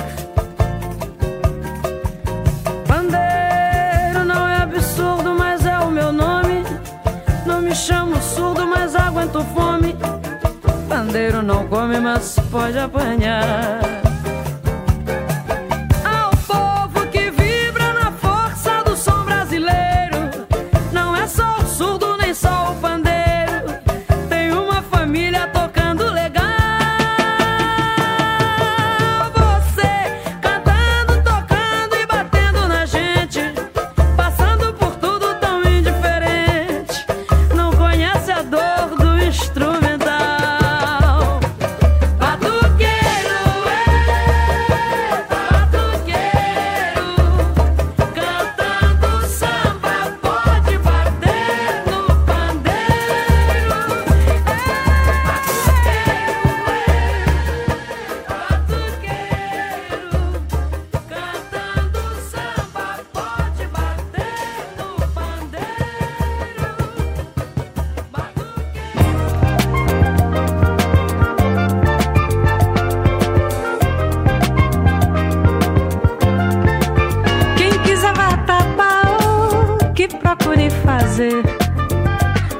Fome. 9.43 9.95
Pandeiro 10.88 11.41
não 11.41 11.67
come, 11.67 12.00
mas 12.00 12.38
pode 12.52 12.78
apanhar. 12.78 13.94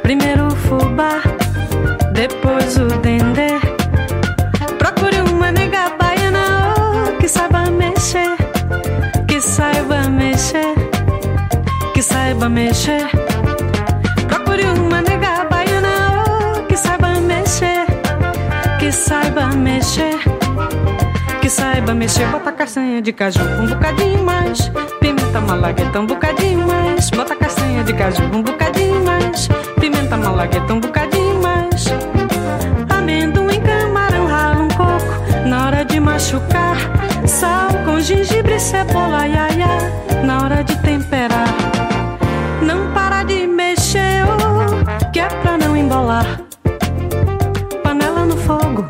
Primeiro 0.05 0.45
o 0.45 0.55
fubá, 0.55 1.19
depois 2.13 2.77
o 2.77 2.85
dendê. 2.99 3.57
Procure 4.77 5.19
uma 5.21 5.51
nega 5.51 5.89
baiana, 5.97 6.75
oh, 6.77 7.17
que 7.17 7.27
saiba 7.27 7.71
mexer. 7.71 8.35
Que 9.27 9.41
saiba 9.41 10.07
mexer, 10.07 10.75
que 11.95 12.03
saiba 12.03 12.47
mexer. 12.47 13.09
Procure 14.27 14.65
uma 14.79 15.01
nega 15.01 15.43
baiana, 15.49 16.23
oh, 16.27 16.61
que 16.67 16.77
saiba 16.77 17.19
mexer. 17.21 17.87
Que 18.77 18.91
saiba 18.91 19.47
mexer 19.55 20.19
que 21.41 21.49
saiba 21.49 21.93
mexer, 21.93 22.25
bota 22.27 22.51
castanha 22.51 22.99
de 23.03 23.13
caju 23.13 23.39
um 23.43 23.67
bocadinho 23.67 24.23
mais, 24.23 24.71
pimenta 25.35 25.41
malagueta 25.41 25.99
um 25.99 26.05
bocadinho 26.05 26.65
mais, 26.65 27.09
bota 27.09 27.35
castanha 27.35 27.83
de 27.83 27.93
caju 27.93 28.23
um 28.33 28.41
bocadinho 28.41 29.03
mais, 29.03 29.49
pimenta 29.79 30.15
malagueta 30.15 30.73
um 30.73 30.79
bocadinho 30.79 31.41
mais, 31.41 31.85
amendoim, 32.89 33.59
camarão, 33.59 34.27
rala 34.27 34.61
um 34.61 34.69
coco, 34.69 35.45
na 35.45 35.65
hora 35.65 35.83
de 35.83 35.99
machucar, 35.99 36.77
sal 37.27 37.67
com 37.83 37.99
gengibre, 37.99 38.57
cebola, 38.59 39.27
iaia, 39.27 39.67
na 40.23 40.41
hora 40.41 40.63
de 40.63 40.73
temperar, 40.77 41.53
não 42.61 42.93
para 42.93 43.23
de 43.23 43.45
mexer, 43.45 44.23
oh, 44.23 45.11
que 45.11 45.19
é 45.19 45.27
pra 45.27 45.57
não 45.57 45.75
embolar, 45.75 46.39
panela 47.83 48.25
no 48.25 48.37
fogo 48.37 48.85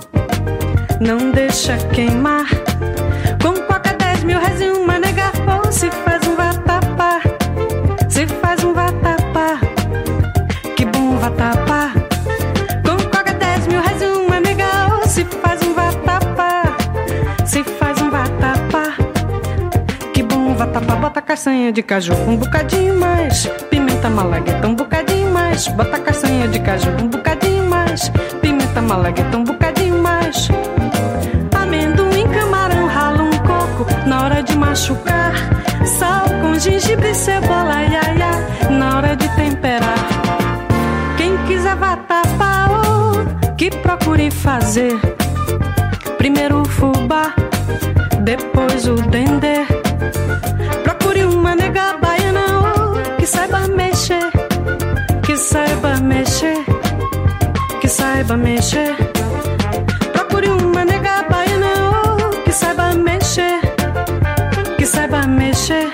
não 1.01 1.31
deixa 1.31 1.77
queimar. 1.93 2.64
Castanha 21.35 21.69
de 21.69 21.83
caju 21.83 22.13
um 22.29 22.37
bocadinho 22.37 22.97
mais, 22.97 23.45
pimenta 23.69 24.09
malagueta 24.09 24.65
um 24.69 24.73
bocadinho 24.73 25.29
mais, 25.33 25.67
bota 25.67 25.99
castanha 25.99 26.47
de 26.47 26.61
caju 26.61 26.89
um 26.91 27.09
bocadinho 27.09 27.69
mais, 27.69 28.09
pimenta 28.41 28.81
malagueta 28.81 29.37
um 29.37 29.43
bocadinho 29.43 30.01
mais. 30.01 30.47
Amendoim, 31.53 32.25
camarão, 32.29 32.87
rala 32.87 33.23
um 33.23 33.37
coco 33.39 33.85
na 34.07 34.23
hora 34.23 34.41
de 34.41 34.57
machucar. 34.57 35.33
Sal 35.85 36.23
com 36.41 36.57
gengibre, 36.57 37.13
cebola, 37.13 37.83
iaia, 37.83 38.69
na 38.69 38.95
hora 38.95 39.13
de 39.17 39.27
temperar. 39.35 40.07
Quem 41.17 41.35
quiser 41.47 41.75
vatapá, 41.75 42.69
oh, 42.69 43.55
que 43.57 43.69
procure 43.71 44.31
fazer. 44.31 44.97
Primeiro 46.17 46.61
o 46.61 46.65
fubá, 46.65 47.33
depois 48.23 48.87
o 48.87 48.95
dendê. 48.95 49.54
Saiba 58.25 58.37
mexer. 58.37 58.95
Procure 60.11 60.49
uma 60.49 60.83
nega 60.83 61.23
baiana 61.29 61.67
oh, 61.91 62.41
que 62.41 62.51
saiba 62.51 62.95
mexer, 62.95 63.59
que 64.77 64.85
saiba 64.85 65.27
mexer. 65.27 65.91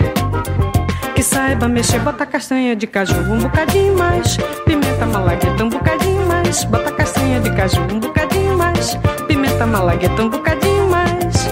Que 1.14 1.24
saiba 1.24 1.68
mexer, 1.68 2.00
bota 2.00 2.26
castanha 2.26 2.74
de 2.74 2.88
caju 2.88 3.20
um 3.30 3.38
bocadinho 3.40 3.98
mais, 3.98 4.38
pimenta 4.66 5.06
malagueta 5.06 5.64
um 5.64 5.70
bocadinho 5.70 6.26
mais, 6.26 6.64
bota 6.64 6.92
castanha 6.92 7.42
de 7.42 7.52
caju 7.54 7.82
um 7.92 8.00
bocadinho 8.00 8.58
mais, 8.58 8.98
pimenta 9.28 9.68
malagueta 9.68 10.24
um 10.24 10.30
bocadinho 10.30 10.88
mais. 10.88 11.50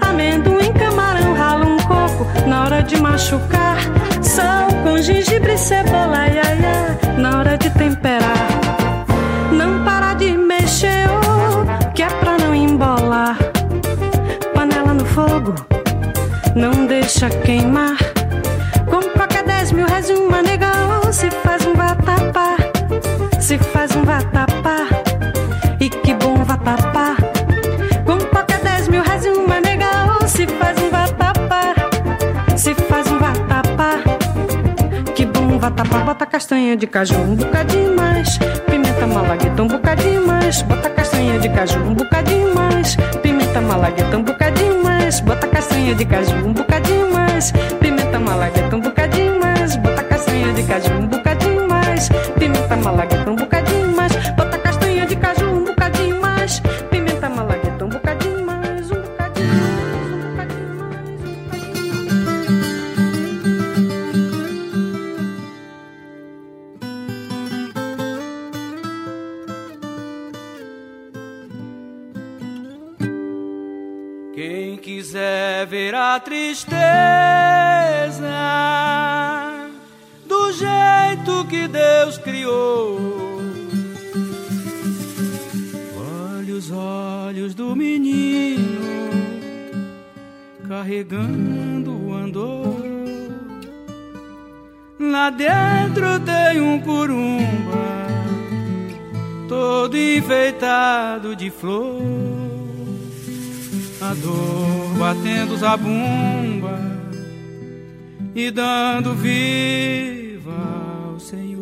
Amendoim, 0.00 0.72
camarão, 0.74 1.34
rala 1.34 1.66
um 1.66 1.76
coco 1.78 2.48
na 2.48 2.64
hora 2.64 2.82
de 2.82 2.96
machucar. 3.02 3.78
Sal 4.22 4.68
com 4.84 4.96
gengibre 4.98 5.54
e 5.54 5.58
cebola, 5.58 6.28
ia, 6.28 6.54
ia, 6.54 7.18
na 7.18 7.38
hora 7.38 7.58
de 7.58 7.68
temperar. 7.70 8.67
Deixa 17.08 17.30
queimar. 17.40 17.96
Com 18.84 19.00
qualquer 19.16 19.42
10 19.42 19.72
mil 19.72 19.86
reais 19.86 20.10
uma 20.10 20.42
nega, 20.42 20.70
oh, 21.02 21.10
se 21.10 21.30
faz 21.30 21.64
um 21.64 21.72
vatapá. 21.72 22.56
Se 23.40 23.56
faz 23.56 23.96
um 23.96 24.04
vatapá. 24.04 24.86
E 25.80 25.88
que 25.88 26.12
bom 26.12 26.44
vatapá. 26.44 27.16
Com 28.04 28.18
qualquer 28.26 28.60
10 28.60 28.88
mil 28.88 29.02
reais 29.02 29.24
uma 29.24 29.58
nega, 29.58 29.86
oh, 30.20 30.28
se 30.28 30.46
faz 30.46 30.76
um 30.82 30.90
vatapá. 30.90 31.74
Se 32.54 32.74
faz 32.74 33.06
um 33.10 33.18
vatapá. 33.18 33.92
Que 35.14 35.24
bom 35.24 35.58
vatapá. 35.58 36.00
Bota 36.00 36.26
castanha 36.26 36.76
de 36.76 36.86
caju 36.86 37.16
um 37.16 37.34
bocadinho 37.36 37.96
mais. 37.96 38.36
Pimenta 38.66 39.06
malagueta 39.06 39.62
um 39.62 39.68
bocadinho 39.68 40.26
mais. 40.26 40.60
Bota 40.60 40.90
castanha 40.90 41.38
de 41.38 41.48
caju 41.48 41.78
um 41.78 41.94
bocadinho 41.94 42.54
mais. 42.54 42.96
Pimenta 43.22 43.62
malagueta 43.62 44.14
um 44.14 44.22
bocadinho 44.22 44.67
mais. 45.08 45.20
Bota 45.20 45.48
castanha 45.48 45.94
de 45.94 46.04
caju 46.04 46.36
um 46.46 46.52
bocadinho 46.52 47.12
mais. 47.12 47.52
Pimenta 47.80 48.18
malagueta 48.18 48.76
um 48.76 48.80
bocadinho 48.80 49.40
mais. 49.40 49.76
Bota 49.76 50.02
castanha 50.04 50.52
de 50.52 50.62
caju 50.64 50.92
um 50.94 51.06
bocadinho 51.06 51.68
mais. 51.68 52.08
Pimenta 52.38 52.76
malagueta 52.76 53.30
um 53.30 53.36
bocadinho 53.36 53.38
mais. 53.40 53.47
De 101.36 101.50
flor 101.50 102.02
a 104.00 104.14
dor 104.14 104.98
batendo 104.98 105.56
zabumba 105.56 106.78
e 108.34 108.50
dando 108.50 109.14
viva 109.14 110.52
ao 111.12 111.20
Senhor. 111.20 111.57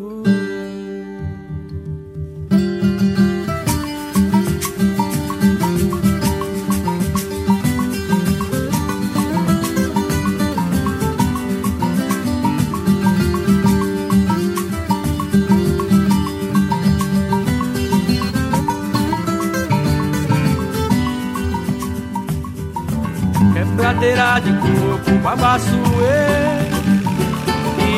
Quebradeira 23.97 24.39
de 24.41 24.51
coco, 24.51 25.19
babaçuê 25.23 25.71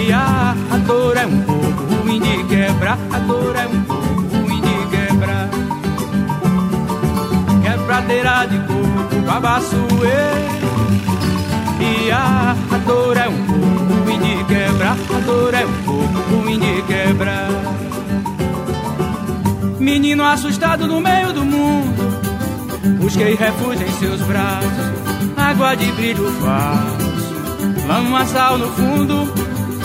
E 0.05 0.13
a, 0.13 0.55
a 0.71 0.77
dor 0.77 1.17
é 1.17 1.25
um 1.25 1.41
pouco 1.41 1.93
ruim 1.93 2.21
de 2.21 2.43
quebrar 2.45 2.97
A 3.11 3.19
dor 3.19 3.53
é 3.57 3.67
um 3.67 3.83
pouco 3.83 4.37
ruim 4.37 4.61
de 4.61 4.87
quebrar. 4.95 5.49
Quebradeira 7.61 8.45
de 8.47 8.59
coco, 8.59 9.21
babaçuê 9.25 10.07
E 11.81 12.11
a, 12.11 12.55
a 12.71 12.77
dor 12.77 13.17
é 13.17 13.27
um 13.27 13.45
pouco 13.45 14.03
ruim 14.05 14.19
de 14.19 14.43
quebrar 14.45 14.93
A 14.93 15.19
dor 15.19 15.53
é 15.53 15.65
um 15.65 15.83
pouco 15.83 16.33
ruim 16.33 16.59
de 16.59 16.81
quebrar. 16.83 17.49
Menino 19.77 20.23
assustado 20.23 20.87
no 20.87 21.01
meio 21.01 21.33
do 21.33 21.43
mundo 21.43 22.21
Busquei 23.01 23.35
refúgio 23.35 23.85
em 23.85 23.91
seus 23.91 24.21
braços 24.21 25.08
água 25.49 25.75
de 25.75 25.91
brilho 25.93 26.31
falso, 26.33 27.87
lama 27.87 28.25
sal 28.25 28.57
no 28.59 28.67
fundo. 28.67 29.33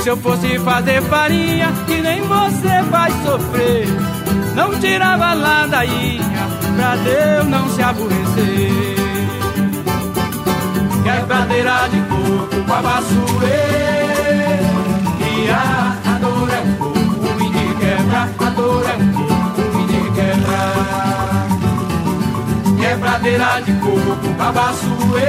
Se 0.02 0.10
eu 0.10 0.16
fosse 0.18 0.58
fazer 0.58 1.00
farinha, 1.02 1.72
que 1.86 2.02
nem 2.02 2.20
você 2.22 2.82
vai 2.90 3.10
sofrer, 3.24 3.86
não 4.54 4.78
tirava 4.78 5.32
ladainha 5.32 6.46
pra 6.76 6.96
Deus 6.96 7.46
não 7.48 7.70
se 7.70 7.82
aborrecer. 7.82 8.94
Quebradeira 11.02 11.88
de 11.88 12.00
coco, 12.02 12.62
babaçuê, 12.66 13.48
e 15.20 15.50
a, 15.50 15.93
quebradeira 23.04 23.60
de 23.60 23.72
coco, 23.74 24.34
babaçuê. 24.38 25.20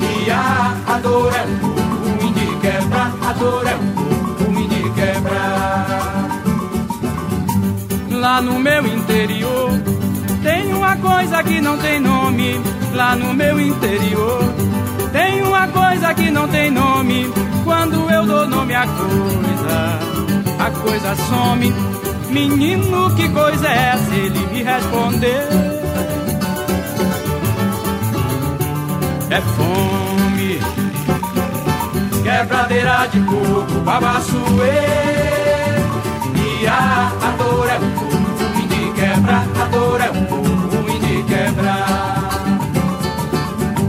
E 0.00 0.30
a, 0.30 0.98
dor 1.02 1.32
é 1.34 1.42
um 1.42 1.58
pouco 1.58 1.80
ruim 1.80 2.32
de 2.32 2.46
quebrar, 2.56 3.12
a 3.22 3.32
dor 3.34 3.66
é 3.66 3.74
um 3.76 3.92
pouco 3.92 4.44
ruim 4.44 4.68
de 4.68 4.90
quebrar. 4.90 6.42
Lá 8.10 8.40
no 8.40 8.58
meu 8.58 8.86
interior 8.86 9.70
tem 10.42 10.72
uma 10.72 10.96
coisa 10.96 11.42
que 11.42 11.60
não 11.60 11.76
tem 11.76 12.00
nome. 12.00 12.60
Lá 12.94 13.14
no 13.14 13.34
meu 13.34 13.60
interior 13.60 14.42
tem 15.12 15.42
uma 15.42 15.68
coisa 15.68 16.14
que 16.14 16.30
não 16.30 16.48
tem 16.48 16.70
nome. 16.70 17.30
Quando 17.62 18.10
eu 18.10 18.24
dou 18.24 18.46
nome 18.46 18.74
à 18.74 18.86
coisa, 18.86 19.98
a 20.58 20.70
coisa 20.70 21.14
some. 21.28 21.72
Menino, 22.30 23.14
que 23.14 23.28
coisa 23.28 23.68
é 23.68 23.92
essa? 23.94 24.14
Ele 24.14 24.46
me 24.46 24.62
respondeu. 24.62 25.85
É 29.30 29.40
fome. 29.40 30.60
Quebradeira 32.22 33.08
de 33.12 33.20
coco, 33.20 33.80
babaçuê. 33.84 34.36
E 36.34 36.66
a, 36.66 37.12
a 37.22 37.30
dor 37.36 37.68
é 37.68 37.78
um 37.78 37.90
pouco 37.92 38.16
ruim 38.16 38.66
de 38.68 38.92
quebrar, 38.92 39.46
a 39.62 39.64
dor 39.66 40.00
é 40.00 40.10
um 40.10 40.24
pouco 40.24 40.76
ruim 40.76 40.98
de 41.00 41.22
quebrar. 41.24 42.30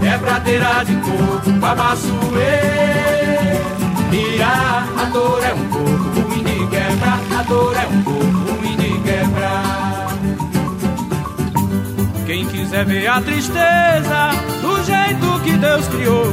Quebradeira 0.01 0.85
de 0.85 0.95
coco, 0.97 1.51
babaçuê. 1.59 2.77
E 4.11 4.41
a, 4.41 4.87
a 5.01 5.05
dor 5.05 5.43
é 5.43 5.53
um 5.53 5.65
pouco 5.69 6.19
ruim 6.21 6.43
de 6.43 6.67
quebrar, 6.67 7.19
a 7.39 7.43
dor 7.43 7.75
é 7.75 7.87
um 7.87 8.01
pouco 8.03 8.53
ruim 8.53 8.75
de 8.77 8.99
quebrar. 9.01 9.96
Quem 12.37 12.45
quiser 12.45 12.85
ver 12.85 13.07
a 13.07 13.19
tristeza 13.19 14.29
do 14.61 14.83
jeito 14.83 15.41
que 15.43 15.53
Deus 15.53 15.87
criou, 15.87 16.23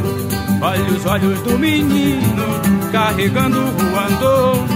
olhe 0.60 0.82
os 0.90 1.06
olhos 1.06 1.40
do 1.40 1.58
menino 1.58 2.44
carregando 2.92 3.58
o 3.58 3.98
andor. 3.98 4.66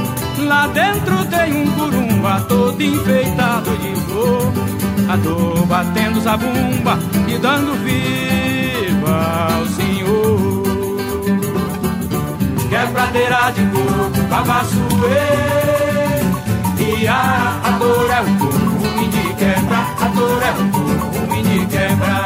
Lá 0.47 0.66
dentro 0.68 1.22
tem 1.26 1.53
um 1.53 1.70
curumba 1.72 2.41
todo 2.49 2.83
enfeitado 2.83 3.76
de 3.76 3.95
flor, 4.07 4.53
a 5.07 5.16
dor 5.16 5.66
batendo 5.66 6.18
zabumba 6.18 6.99
e 7.29 7.37
dando 7.37 7.74
viva 7.85 9.49
ao 9.53 9.66
Senhor. 9.66 10.62
Quebradeira 12.70 13.51
de 13.51 13.66
coco, 13.66 14.29
babaçuê, 14.31 14.79
e 16.81 17.07
a, 17.07 17.76
dor 17.79 18.11
é 18.12 18.20
o 18.22 18.39
coco, 18.39 19.11
de 19.11 19.35
quebra, 19.35 19.87
a 20.01 20.09
dor 20.09 20.43
é 20.43 20.51
o 20.53 20.70
corpo 20.70 20.97
ruim 21.39 21.43
de 21.43 21.66
quebra. 21.66 22.18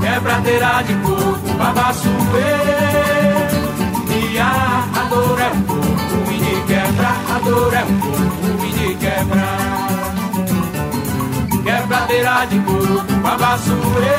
Quebradeira 0.00 0.82
de 0.86 0.94
coco, 0.96 1.54
babaçuê. 1.58 2.10
E 4.10 4.38
a, 4.38 4.84
a 4.94 5.04
dor 5.08 5.40
é 5.40 5.48
um 5.48 5.62
coco 5.62 5.86
ruim 6.26 6.38
de 6.38 6.62
quebra, 6.66 7.10
a 7.34 7.38
dor 7.44 7.74
é 7.74 7.84
um 7.84 8.00
coco 8.00 8.16
ruim 8.58 8.72
de 8.72 8.94
quebra. 8.96 9.46
Quebradeira 11.64 12.46
de 12.46 12.58
coco, 12.60 13.12
babaçuê. 13.22 14.16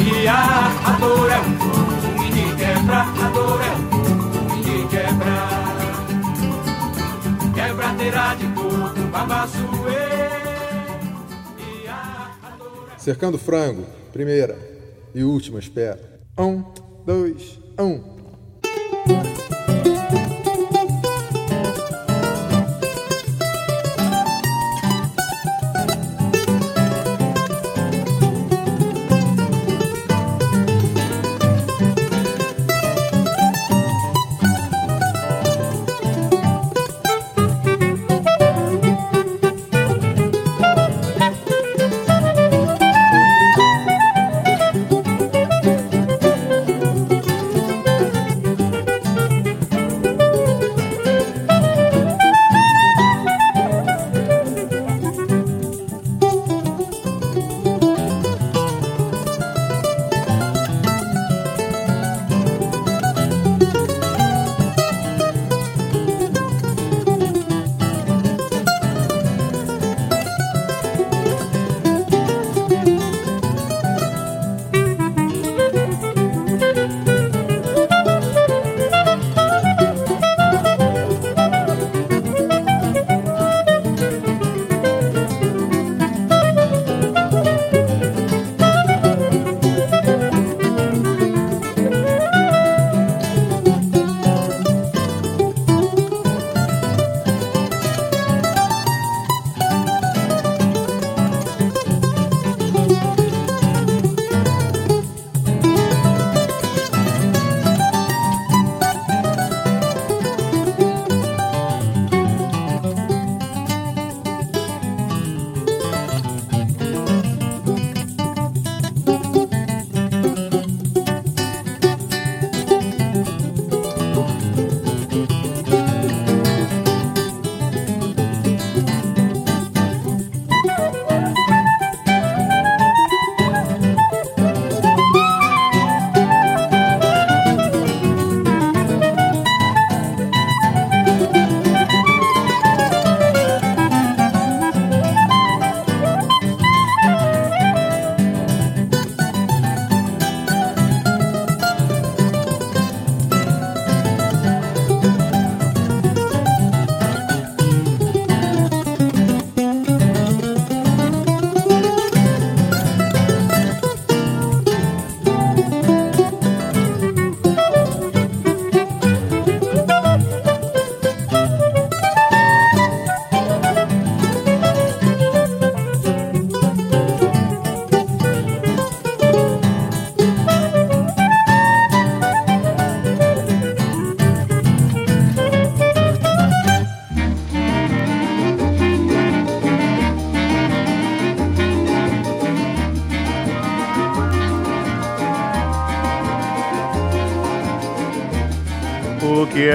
E 0.00 0.28
a, 0.28 0.70
a 0.86 0.90
dor 1.00 1.30
é 1.30 1.38
um 1.38 1.54
coco 1.56 2.16
ruim 2.16 2.30
de 2.30 2.54
quebra, 2.56 3.00
a 3.00 3.28
dor 3.30 3.60
é 3.60 3.72
um 3.76 3.82
coco 3.88 4.38
ruim 4.38 4.62
de 4.62 4.86
quebra. 4.88 5.36
Quebradeira 7.54 8.36
de 8.36 8.46
coco, 8.48 9.08
babaçuê. 9.10 10.13
Cercando 13.04 13.36
frango, 13.36 13.84
primeira 14.14 14.56
e 15.14 15.22
última 15.22 15.58
espera. 15.58 16.00
Um, 16.38 16.64
dois, 17.04 17.60
um. 17.78 18.13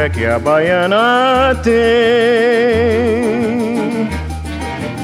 Que 0.09 0.25
a 0.25 0.39
baiana 0.39 1.55
tem? 1.63 1.73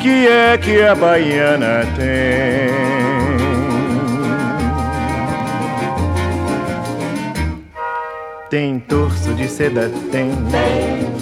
Que 0.02 0.28
é 0.28 0.58
que 0.58 0.82
a 0.82 0.96
baiana 0.96 1.86
tem? 1.96 2.76
Tem 8.50 8.80
torso 8.80 9.34
de 9.34 9.48
seda, 9.48 9.92
tem. 10.12 10.32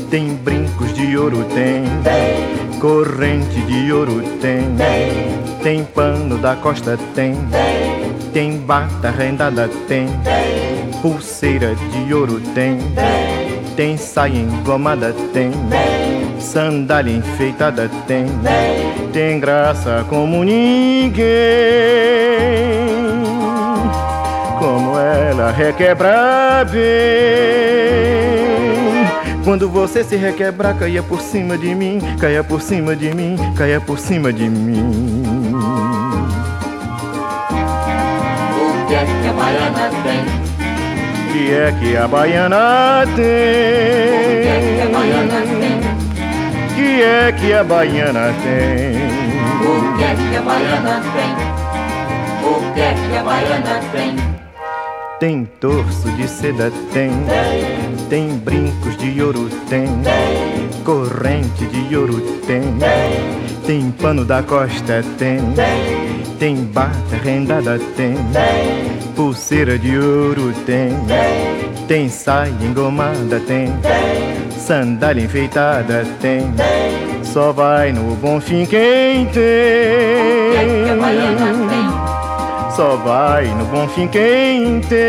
Tem 0.10 0.36
brincos 0.36 0.94
de 0.94 1.18
ouro, 1.18 1.44
tem. 1.54 1.84
Corrente 2.80 3.62
de 3.62 3.92
ouro, 3.92 4.22
tem. 4.42 4.76
Tem 5.64 5.84
pano 5.86 6.38
da 6.38 6.56
costa, 6.56 6.98
tem. 7.16 7.36
Tem 8.34 8.58
bata 8.58 9.10
rendada, 9.10 9.70
tem. 9.88 10.08
Pulseira 11.02 11.74
de 11.76 12.14
ouro, 12.14 12.40
tem. 12.54 12.78
Tem 13.76 13.98
saia 13.98 14.38
engomada, 14.38 15.14
tem. 15.34 15.52
Sandália 16.40 17.18
enfeitada, 17.18 17.90
tem. 18.08 18.26
Tem 19.12 19.40
graça 19.40 20.06
como 20.10 20.44
ninguém 20.44 21.24
como 24.64 24.98
ela 24.98 25.52
requebra 25.52 26.66
bem. 26.72 26.82
Quando 29.44 29.70
você 29.70 30.06
se 30.06 30.16
requebrar, 30.16 30.78
caia 30.78 31.04
por 31.04 31.20
cima 31.20 31.58
de 31.58 31.76
mim, 31.76 32.00
caia 32.18 32.42
por 32.44 32.62
cima 32.62 32.96
de 32.96 33.14
mim, 33.14 33.36
caia 33.58 33.82
por 33.82 34.00
cima 34.00 34.32
de 34.32 34.48
mim. 34.48 35.54
O 38.56 38.88
que 38.88 38.96
é 38.96 39.06
que 39.06 39.28
a 39.28 39.34
baiana 39.34 39.90
tem? 40.04 40.53
Que 41.34 41.52
é 41.52 41.72
que 41.72 41.98
a 41.98 42.08
baiana 42.08 43.02
O 43.02 43.08
que 43.08 43.18
é 43.18 44.62
que 44.62 44.82
a 44.84 44.84
baiana 44.94 45.42
tem? 45.42 45.58
tem? 45.60 45.82
Que 46.76 47.02
é 47.02 47.32
que 47.32 47.54
a 47.54 47.64
baiana 47.64 48.34
tem? 48.44 48.94
O 49.66 49.98
que 49.98 50.04
é 50.04 50.14
que 50.14 50.38
a 50.38 50.42
baiana 50.44 51.02
tem? 51.12 51.34
O 52.48 52.74
que 52.76 52.82
é 52.82 52.94
que 52.94 53.18
a 53.18 53.24
baiana 53.24 53.80
tem? 53.92 54.16
Tem 55.20 55.46
torso 55.60 56.12
de 56.12 56.28
seda, 56.28 56.72
tem. 56.94 57.10
Tem 58.12 58.38
brincos 58.38 58.96
de 58.98 59.20
ouro, 59.20 59.50
tem. 59.68 59.88
Corrente 60.86 61.66
de 61.66 61.98
ouro, 61.98 62.22
tem. 62.46 62.62
Tem 63.66 63.90
pano 63.90 64.24
da 64.24 64.44
costa, 64.44 65.04
tem. 65.18 65.40
Tem 66.38 66.58
bata 66.58 67.16
rendada, 67.24 67.80
tem. 67.98 68.18
Pulseira 69.16 69.78
de 69.78 69.98
ouro, 69.98 70.54
tem. 70.66 70.92
Tem 71.88 72.10
saia 72.10 72.52
engomada, 72.62 73.40
tem. 73.42 73.70
Sandália 74.58 75.24
enfeitada, 75.24 76.06
tem. 76.20 76.54
Só 77.24 77.52
vai 77.52 77.92
no 77.92 78.16
bom 78.16 78.40
fim 78.42 78.66
quem 78.66 79.26
tem. 79.28 79.44
Só 82.76 82.96
vai 82.98 83.46
no 83.46 83.66
bom 83.66 83.88
fim 83.90 84.08
quem 84.08 84.82
tem. 84.82 85.04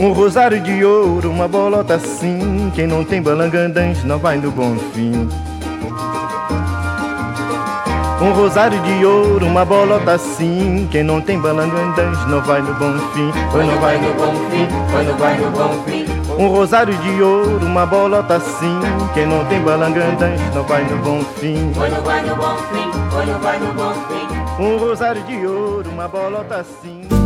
Um 0.00 0.12
rosário 0.12 0.60
de 0.60 0.84
ouro, 0.84 1.30
uma 1.30 1.48
bolota 1.48 1.94
assim. 1.94 2.70
Quem 2.74 2.86
não 2.86 3.04
tem 3.04 3.20
balangandãs 3.20 4.04
não 4.04 4.18
vai 4.18 4.38
no 4.38 4.50
bom 4.50 4.76
fim. 4.94 5.28
Um 8.20 8.32
rosário 8.32 8.80
de 8.82 9.04
ouro, 9.04 9.46
uma 9.46 9.64
bolota 9.64 10.12
assim. 10.12 10.88
Quem 10.90 11.04
não 11.04 11.20
tem 11.20 11.38
balangandãs 11.38 12.26
não 12.26 12.40
vai 12.42 12.60
no 12.60 12.74
bom 12.74 12.98
fim. 13.14 13.30
Não 13.54 13.80
vai 13.80 13.96
no 13.98 14.12
bom 14.14 14.32
fim, 14.50 14.66
não 15.06 15.16
vai 15.16 15.38
no 15.38 15.50
bom 15.50 15.82
fim. 15.84 16.18
Um 16.36 16.48
rosário 16.48 16.96
de 16.98 17.22
ouro, 17.22 17.64
uma 17.64 17.86
bolota 17.86 18.34
assim. 18.34 18.80
Quem 19.14 19.24
não 19.24 19.44
tem 19.44 19.60
balangandãs 19.60 20.40
não 20.52 20.64
vai 20.64 20.82
no 20.82 20.96
bom 20.98 21.22
fim. 21.38 21.72
Não 21.76 22.02
vai 22.02 22.22
no 22.22 22.34
bom 22.34 22.56
fim, 22.56 22.90
não 23.30 23.38
vai 23.38 23.58
no 23.58 23.72
bom 23.72 23.92
fim. 24.08 24.62
Um 24.62 24.78
rosário 24.78 25.22
de 25.22 25.46
ouro, 25.46 25.88
uma 25.90 26.08
bolota 26.08 26.56
assim. 26.56 27.17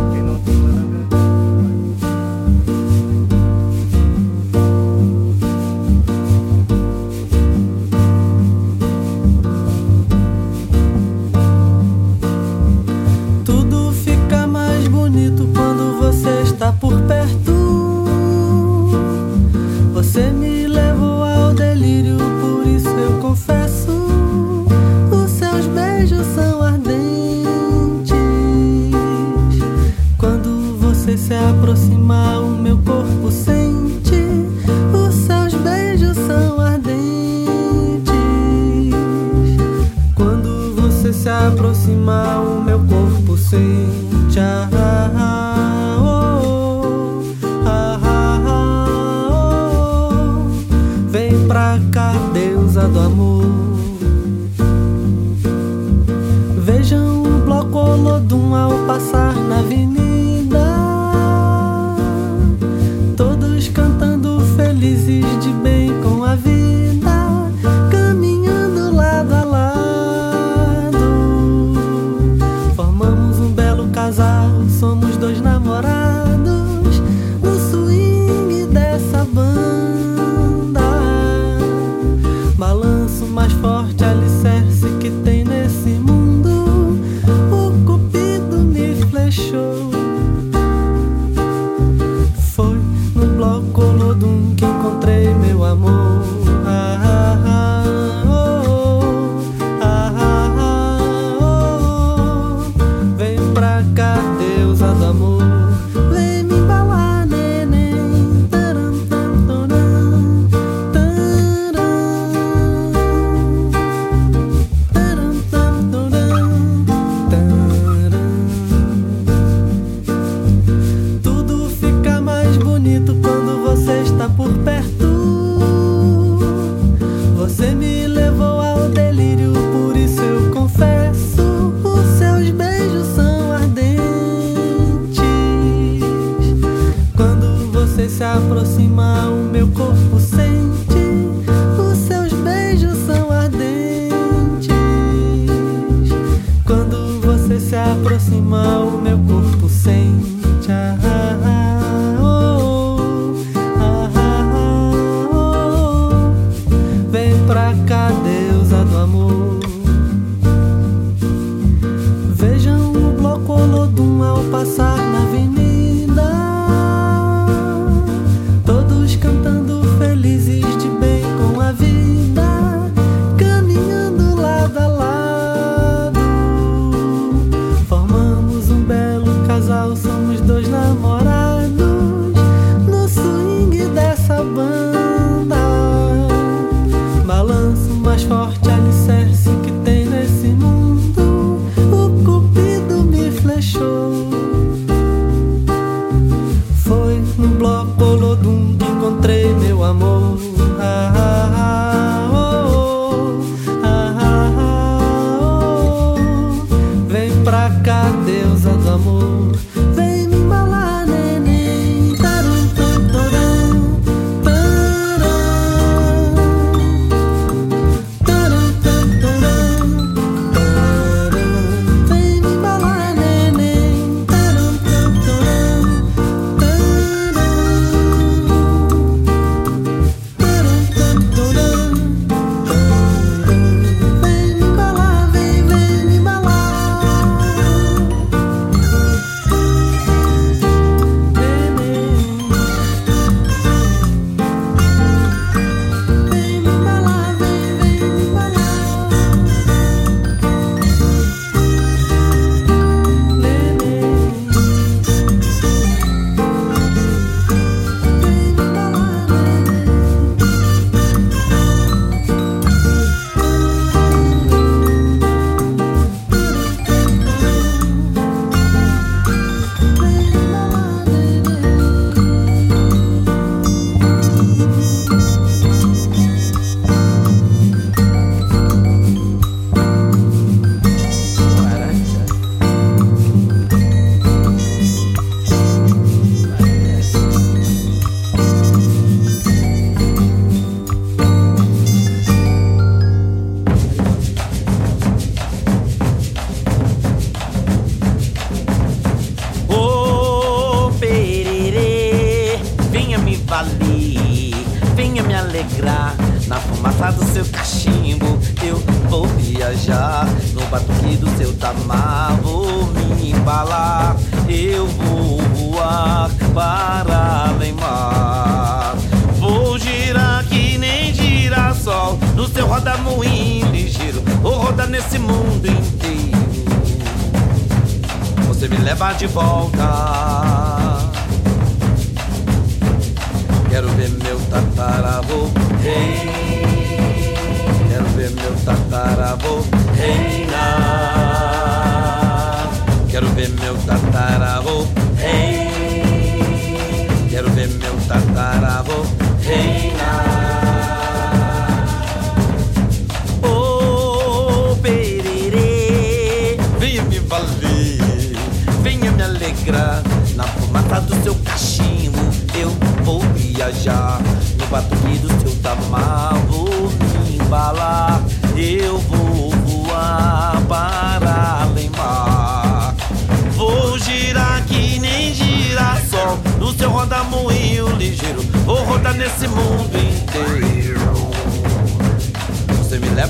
Bonito 15.13 15.47
quando 15.53 15.99
você 15.99 16.41
está 16.41 16.73
por 16.73 16.99
perto. 17.03 17.62
Se 41.23 41.29
aproxima, 41.29 42.41
o 42.41 42.61
meu 42.61 42.79
corpo 42.79 43.37
sente. 43.37 44.37
Ah, 44.37 44.67
ah, 44.73 45.11
ah, 45.15 45.97
oh, 46.01 47.21
ah, 47.65 47.99
ah, 48.03 48.41
ah, 48.45 50.09
oh. 50.11 50.49
Vem 51.07 51.47
pra 51.47 51.79
cá, 51.93 52.11
deusa 52.33 52.89
do 52.89 52.99
amor. 52.99 53.45
Vejam 56.57 57.23
o 57.23 57.39
bloco 57.45 57.77
Olodum 57.77 58.53
ao 58.53 58.71
passar 58.85 59.33
na 59.33 59.59
avenida. 59.59 60.02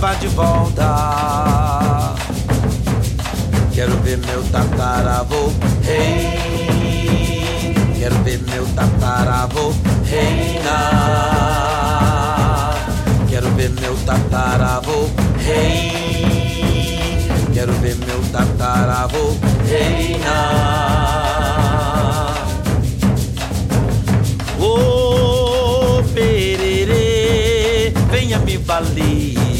Você 0.04 0.10
me 0.10 0.10
leva 0.10 0.16
de 0.16 0.28
volta. 0.28 2.14
Quero 3.74 3.96
ver 4.00 4.18
meu 4.18 4.44
tataravô 4.52 5.50
rei. 5.82 7.74
Quero 7.98 8.16
ver 8.24 8.42
meu 8.50 8.66
tataravô 8.76 9.74
reinar. 10.04 10.74
Quero 13.30 13.50
ver 13.52 13.70
meu 13.70 13.96
tataravô 14.06 15.10
rei. 15.38 15.94
Quero 17.54 17.72
ver 17.74 17.96
meu 17.96 18.22
tataravô 18.32 19.38
reinar. 19.66 20.74
Ô 24.60 26.04
pererê, 26.14 27.94
venha 28.12 28.40
me 28.40 28.58
valer, 28.58 29.53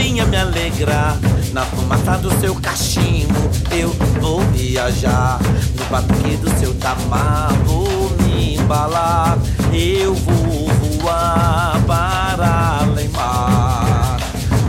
venha 0.00 0.24
me 0.24 0.36
alegrar. 0.36 1.18
Na 1.52 1.62
fumaça 1.62 2.16
do 2.16 2.30
seu 2.40 2.54
cachimbo 2.54 3.50
eu 3.70 3.90
vou 4.20 4.40
viajar. 4.52 5.38
No 5.78 5.84
batuque 5.86 6.36
do 6.36 6.50
seu 6.58 6.72
tamar 6.74 7.52
vou 7.66 8.10
me 8.22 8.56
embalar. 8.56 9.38
Eu 9.72 10.14
vou 10.14 10.68
voar 10.68 11.78
para 11.86 12.78
além 12.80 13.08
mar. 13.10 14.16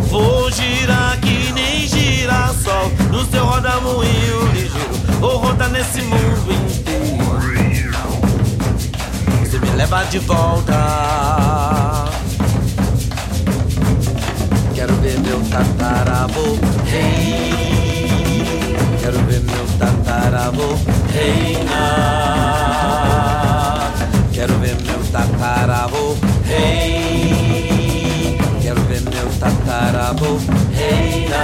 Vou 0.09 0.51
girar 0.51 1.17
que 1.21 1.53
nem 1.53 1.87
girassol 1.87 2.91
no 3.09 3.25
seu 3.31 3.45
roda-moinho 3.45 4.47
ligeiro. 4.53 5.19
Vou 5.21 5.37
rodar 5.37 5.69
nesse 5.69 6.01
mundo 6.01 6.51
inteiro. 6.51 7.91
Você 9.39 9.59
me 9.59 9.69
leva 9.77 10.03
de 10.05 10.19
volta. 10.19 12.20
Ver 15.01 15.19
meu 15.19 15.41
tataravô 15.49 16.57
rei. 16.85 18.75
Quero 19.01 19.17
ver 19.25 19.41
meu 19.41 19.65
tataravô 19.79 20.77
reinar. 21.11 21.81
Quero 24.31 24.53
ver 24.59 24.75
meu 24.81 25.03
tataravô 25.11 26.15
rei. 26.45 28.37
Quero 28.61 28.81
ver 28.81 29.01
meu 29.01 29.27
tataravô 29.39 30.37
reinar. 30.71 31.41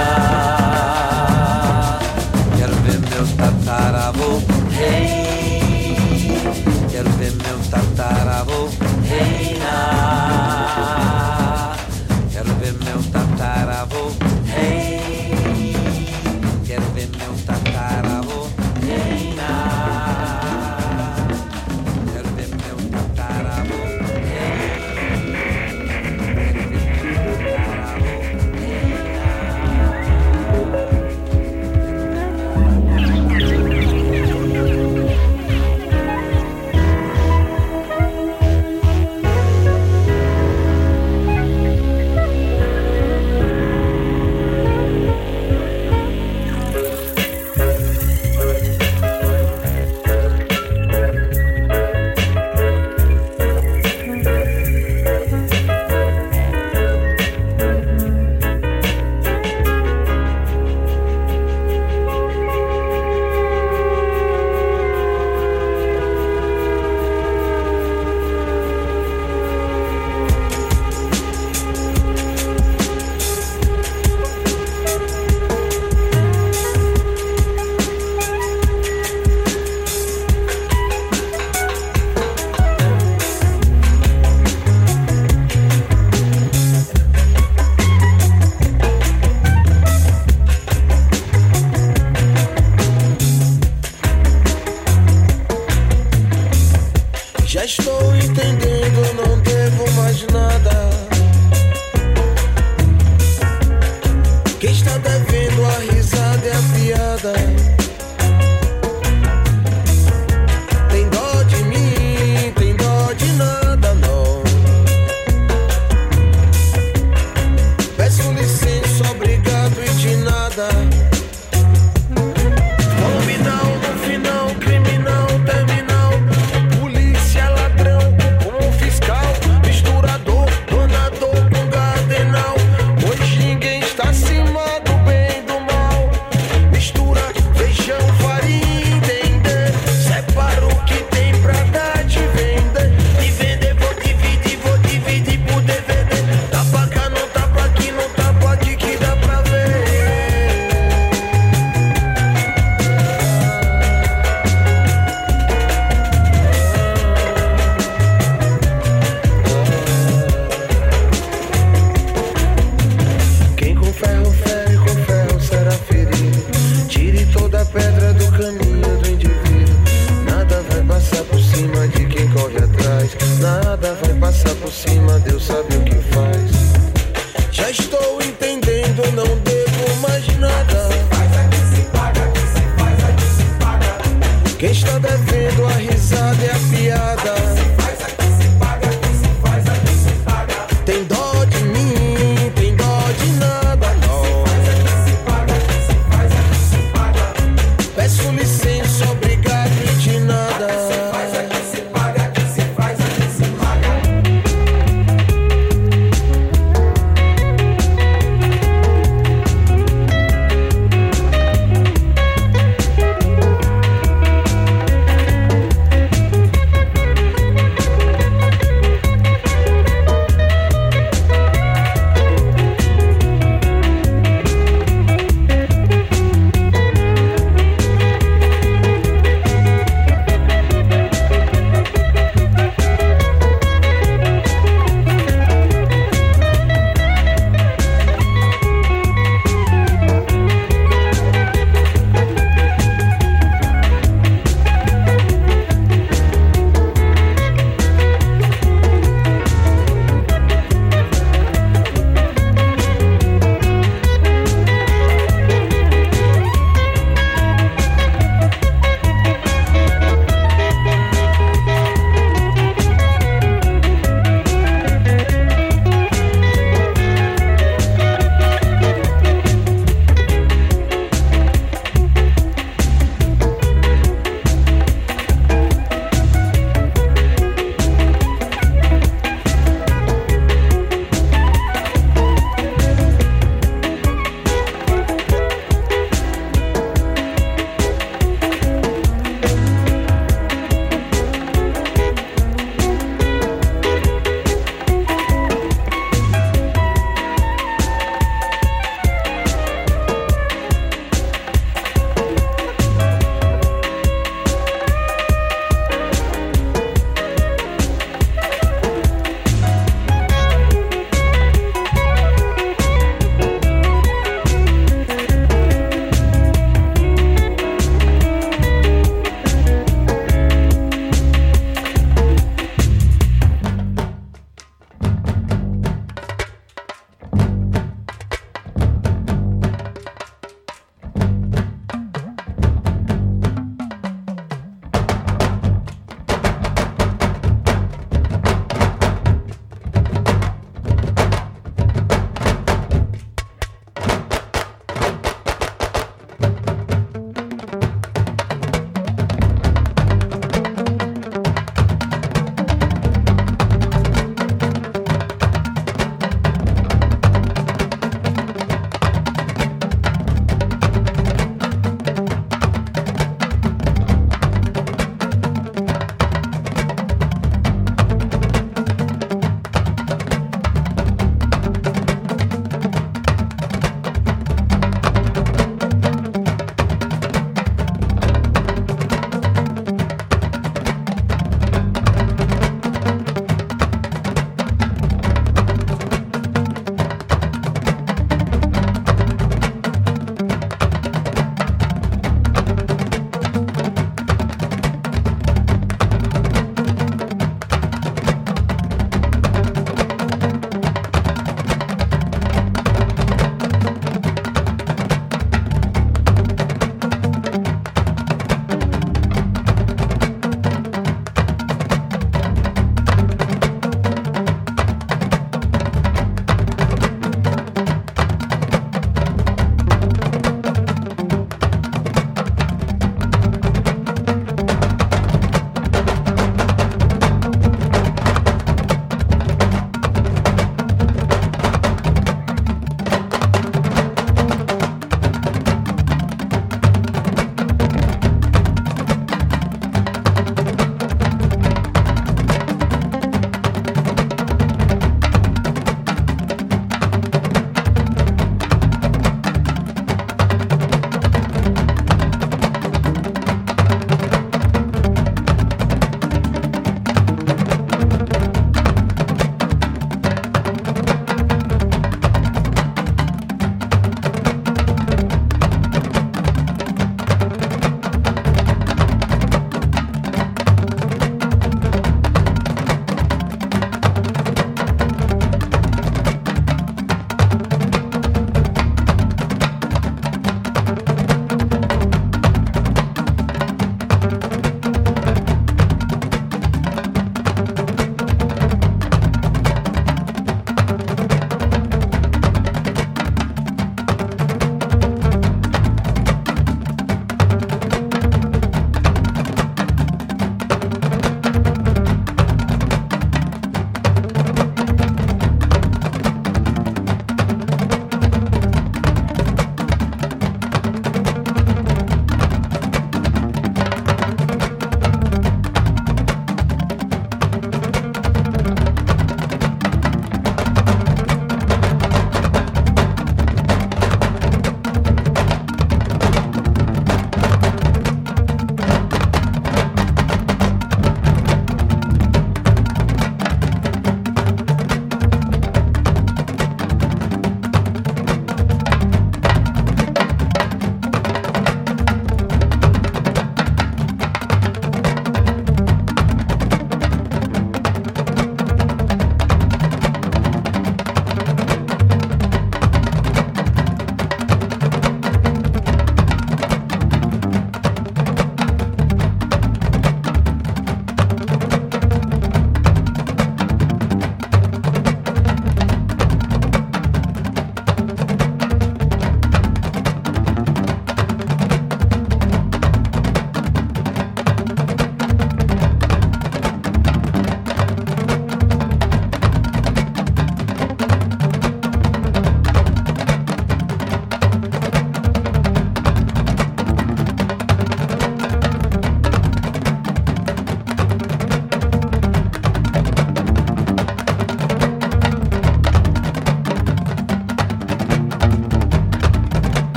Quero 2.56 2.74
ver 2.76 3.00
meu 3.10 3.26
tataravô 3.36 4.38
rei. 4.38 4.57